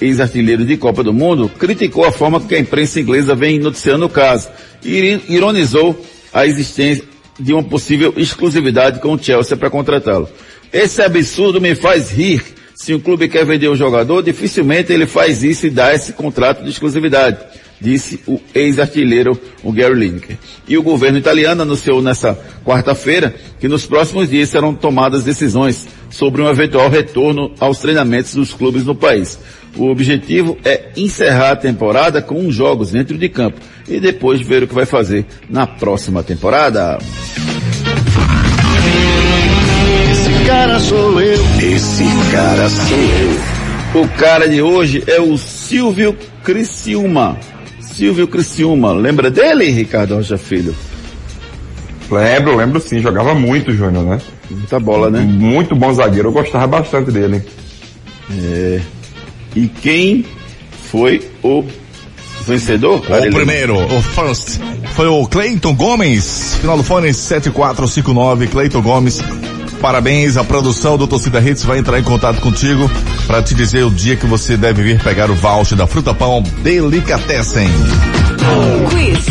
[0.00, 4.08] ex-artilheiro de Copa do Mundo, criticou a forma que a imprensa inglesa vem noticiando o
[4.08, 4.48] caso
[4.82, 5.94] e ironizou
[6.32, 7.04] a existência
[7.38, 10.26] de uma possível exclusividade com o Chelsea para contratá-lo.
[10.72, 12.42] Esse absurdo me faz rir.
[12.74, 16.64] Se um clube quer vender o jogador, dificilmente ele faz isso e dá esse contrato
[16.64, 17.36] de exclusividade
[17.82, 20.38] disse o ex-artilheiro, o Gary Lineker.
[20.68, 26.40] E o governo italiano anunciou nessa quarta-feira que nos próximos dias serão tomadas decisões sobre
[26.40, 29.38] um eventual retorno aos treinamentos dos clubes no país.
[29.76, 33.58] O objetivo é encerrar a temporada com uns jogos dentro de campo
[33.88, 36.98] e depois ver o que vai fazer na próxima temporada.
[40.12, 41.40] Esse cara sou eu.
[41.58, 44.02] Esse cara sou eu.
[44.02, 47.38] O cara de hoje é o Silvio Criciúma.
[47.94, 50.74] Silvio Criciúma, lembra dele, Ricardo Rocha Filho?
[52.10, 54.20] Lembro, lembro sim, jogava muito, Júnior, né?
[54.50, 55.20] Muita bola, né?
[55.20, 57.42] Muito bom zagueiro, eu gostava bastante dele.
[58.30, 58.80] É.
[59.56, 60.24] E quem
[60.90, 61.64] foi o
[62.46, 62.98] vencedor?
[62.98, 64.60] O primeiro, o first,
[64.94, 69.20] foi o Cleiton Gomes, final do fone 7459, Cleiton Gomes.
[69.82, 72.88] Parabéns, a produção do Torcida Hits vai entrar em contato contigo
[73.26, 76.40] para te dizer o dia que você deve vir pegar o voucher da Fruta Pão
[76.62, 77.68] Delicatessen.
[78.88, 79.26] Quiz.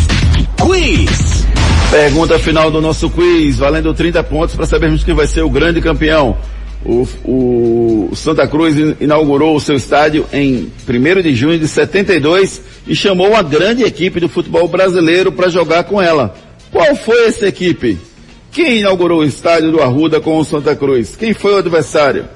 [0.62, 1.46] Quiz.
[1.90, 5.80] Pergunta final do nosso quiz, valendo 30 pontos para sabermos quem vai ser o grande
[5.80, 6.36] campeão.
[6.84, 12.94] O, o Santa Cruz inaugurou o seu estádio em 1 de junho de 72 e
[12.94, 16.34] chamou uma grande equipe do futebol brasileiro para jogar com ela.
[16.70, 18.11] Qual foi essa equipe?
[18.52, 21.16] Quem inaugurou o estádio do Arruda com o Santa Cruz?
[21.16, 22.26] Quem foi o adversário?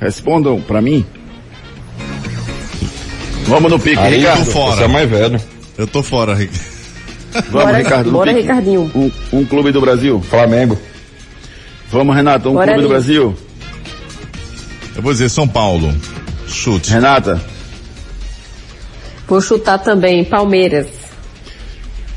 [0.00, 1.04] Respondam para mim.
[3.44, 4.44] Vamos no pique, Aí Ricardo.
[4.44, 4.76] tô fora.
[4.76, 5.40] Você é mais velho.
[5.78, 6.52] Eu tô fora, Rick.
[7.32, 8.06] Vamos, Bora, Ricardo.
[8.06, 8.42] no bora pique.
[8.42, 8.90] Ricardinho.
[8.94, 10.20] Um, um clube do Brasil.
[10.20, 10.78] Flamengo.
[11.90, 12.48] Vamos, Renato.
[12.50, 13.04] Um Bora clube do ali.
[13.04, 13.36] Brasil.
[14.96, 15.94] Eu vou dizer São Paulo.
[16.48, 16.90] Chute.
[16.90, 17.40] Renata.
[19.28, 20.88] Vou chutar também, Palmeiras.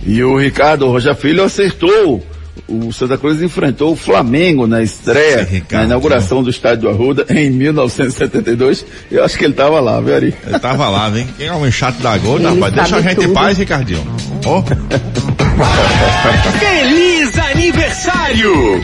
[0.06, 2.26] E o Ricardo Roja Filho acertou.
[2.68, 7.50] O Santa Cruz enfrentou o Flamengo na estreia, na inauguração do estádio do Arruda em
[7.50, 8.86] 1972.
[9.12, 10.36] Eu acho que ele estava lá, viu, Ari?
[10.46, 11.28] Ele tava lá, hein?
[11.38, 12.74] Quem é o chato da gol, Ele rapaz?
[12.74, 13.34] Deixa a gente em tudo.
[13.34, 14.06] paz, Ricardinho.
[14.46, 14.64] Ó.
[16.60, 18.84] Feliz aniversário.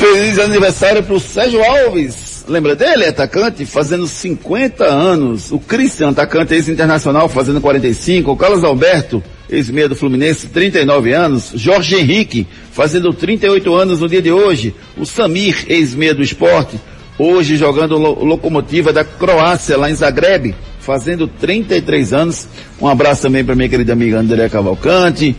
[0.00, 2.44] Feliz aniversário pro Sérgio Alves.
[2.48, 3.64] Lembra dele, atacante?
[3.64, 5.50] Fazendo 50 anos.
[5.50, 8.30] O Christian, atacante ex-internacional, fazendo 45.
[8.32, 9.22] O Carlos Alberto,
[9.54, 11.52] ex-meia do Fluminense, 39 anos.
[11.54, 14.74] Jorge Henrique, fazendo 38 anos no dia de hoje.
[14.96, 16.78] O Samir, ex-meia do esporte,
[17.18, 22.48] hoje jogando lo locomotiva da Croácia, lá em Zagreb, fazendo 33 anos.
[22.80, 25.34] Um abraço também para minha querida amiga André Cavalcante,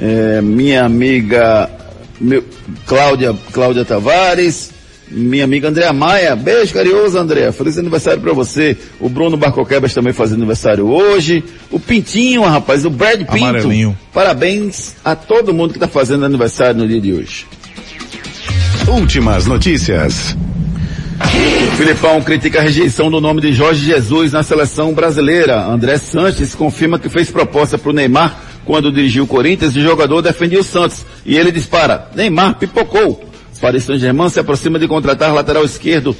[0.00, 1.70] eh, minha amiga
[2.20, 2.44] meu,
[2.86, 4.72] Cláudia, Cláudia Tavares,
[5.10, 10.12] minha amiga Andréa Maia, beijo carinhoso Andréa, feliz aniversário para você, o Bruno Barcoquebas também
[10.12, 13.98] fazendo aniversário hoje, o Pintinho, rapaz, o Brad Pinto, Amarelinho.
[14.12, 17.46] parabéns a todo mundo que está fazendo aniversário no dia de hoje.
[18.88, 20.36] Últimas notícias.
[21.76, 25.64] Filipão critica a rejeição do nome de Jorge Jesus na seleção brasileira.
[25.66, 29.82] André Sanches confirma que fez proposta para o Neymar quando dirigiu o Corinthians e o
[29.82, 31.04] jogador defendia o Santos.
[31.24, 33.29] E ele dispara, Neymar pipocou.
[33.60, 36.16] Paris Saint-Germain se aproxima de contratar lateral esquerdo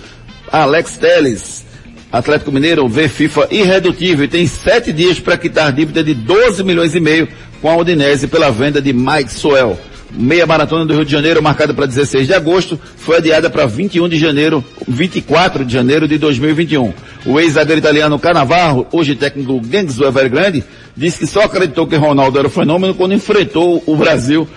[0.53, 1.65] Alex Telles.
[2.13, 6.95] Atlético Mineiro vê FIFA irredutível e tem sete dias para quitar dívida de 12 milhões
[6.95, 7.29] e meio
[7.63, 9.79] com a Udinese pela venda de Mike Soel.
[10.13, 14.09] Meia maratona do Rio de Janeiro, marcada para 16 de agosto, foi adiada para 21
[14.09, 16.93] de janeiro, 24 de janeiro de 2021.
[17.27, 20.65] O ex-zagueiro italiano Canavarro, hoje técnico do Gangs do Evergrande,
[20.97, 24.49] disse que só acreditou que Ronaldo era o fenômeno quando enfrentou o Brasil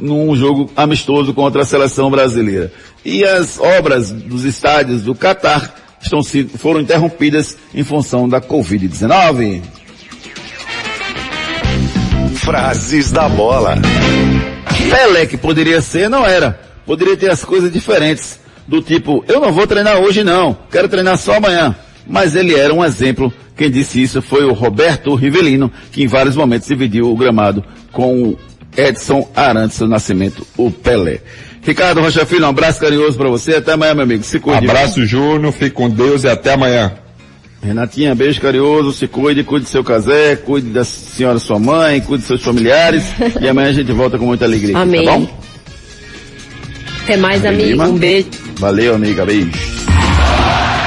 [0.00, 2.72] num jogo amistoso contra a seleção brasileira.
[3.04, 6.20] E as obras dos estádios do Catar estão
[6.56, 9.62] foram interrompidas em função da Covid-19.
[12.36, 13.76] Frases da bola.
[14.90, 16.58] Pelé que poderia ser, não era.
[16.86, 18.40] Poderia ter as coisas diferentes.
[18.66, 21.74] Do tipo, eu não vou treinar hoje não, quero treinar só amanhã.
[22.06, 23.32] Mas ele era um exemplo.
[23.56, 28.22] Quem disse isso foi o Roberto Rivelino, que em vários momentos dividiu o gramado com
[28.22, 28.38] o
[28.76, 31.20] Edson Arantes do Nascimento, o Pelé.
[31.62, 33.56] Ricardo Rocha Filho, um abraço carinhoso para você.
[33.56, 34.22] Até amanhã, meu amigo.
[34.22, 34.68] Se cuide.
[34.68, 35.52] Abraço, Júnior.
[35.52, 36.92] Fique com Deus e até amanhã.
[37.62, 42.20] Renatinha, beijo carinhoso, se cuide, cuide do seu casé, cuide da senhora sua mãe, cuide
[42.20, 43.04] dos seus familiares
[43.38, 44.78] e amanhã a gente volta com muita alegria.
[44.78, 45.04] Amém.
[45.04, 45.28] Tá bom?
[47.04, 47.70] Até mais, Amém, amigo.
[47.70, 47.88] Lima.
[47.88, 48.28] Um beijo.
[48.56, 49.50] Valeu, amiga, beijo.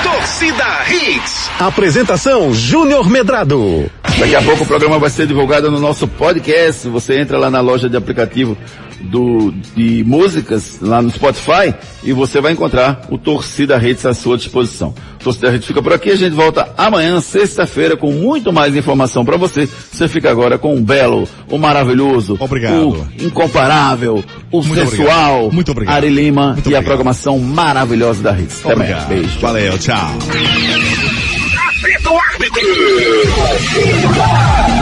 [0.04, 1.50] Torcida Hits.
[1.60, 3.88] Apresentação Júnior Medrado.
[4.20, 6.88] Daqui a pouco o programa vai ser divulgado no nosso podcast.
[6.88, 8.58] Você entra lá na loja de aplicativo
[9.02, 14.38] do, de músicas, lá no Spotify, e você vai encontrar o Torcida Redes à sua
[14.38, 14.94] disposição.
[15.20, 19.26] O Torcida Redes fica por aqui, a gente volta amanhã, sexta-feira, com muito mais informação
[19.26, 19.66] para você.
[19.92, 22.92] Você fica agora com o belo, o maravilhoso, Obrigado.
[22.92, 25.54] o incomparável, o Muito sensual, obrigado.
[25.54, 25.96] Muito obrigado.
[25.96, 26.86] Ari Lima Muito e a obrigado.
[26.86, 28.62] programação maravilhosa da Redes.
[28.64, 28.74] Até.
[28.74, 29.08] Obrigado.
[29.10, 29.40] Beijo.
[29.42, 30.12] Valeu, tchau.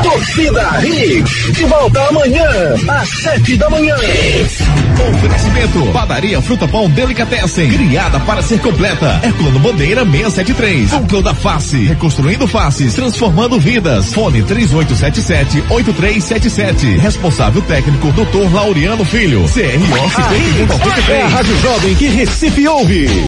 [0.04, 1.52] Torcida Hits.
[1.54, 2.48] De volta amanhã,
[2.88, 3.96] às sete da manhã.
[5.10, 5.84] Oferecimento.
[5.92, 7.72] Padaria Fruta Pão Delicatessen.
[7.72, 9.20] Criada para ser completa.
[9.24, 10.92] Herculano Bandeira 673.
[10.92, 11.86] Núcleo da Face.
[11.88, 12.94] Reconstruindo faces.
[12.94, 14.14] Transformando vidas.
[14.14, 17.00] Fone 3877-8377.
[17.00, 18.54] Responsável técnico Dr.
[18.54, 19.44] Laureano Filho.
[19.52, 19.80] CRO É a
[20.10, 21.32] 5193.
[21.32, 23.08] Rádio Jovem que Recife ouve.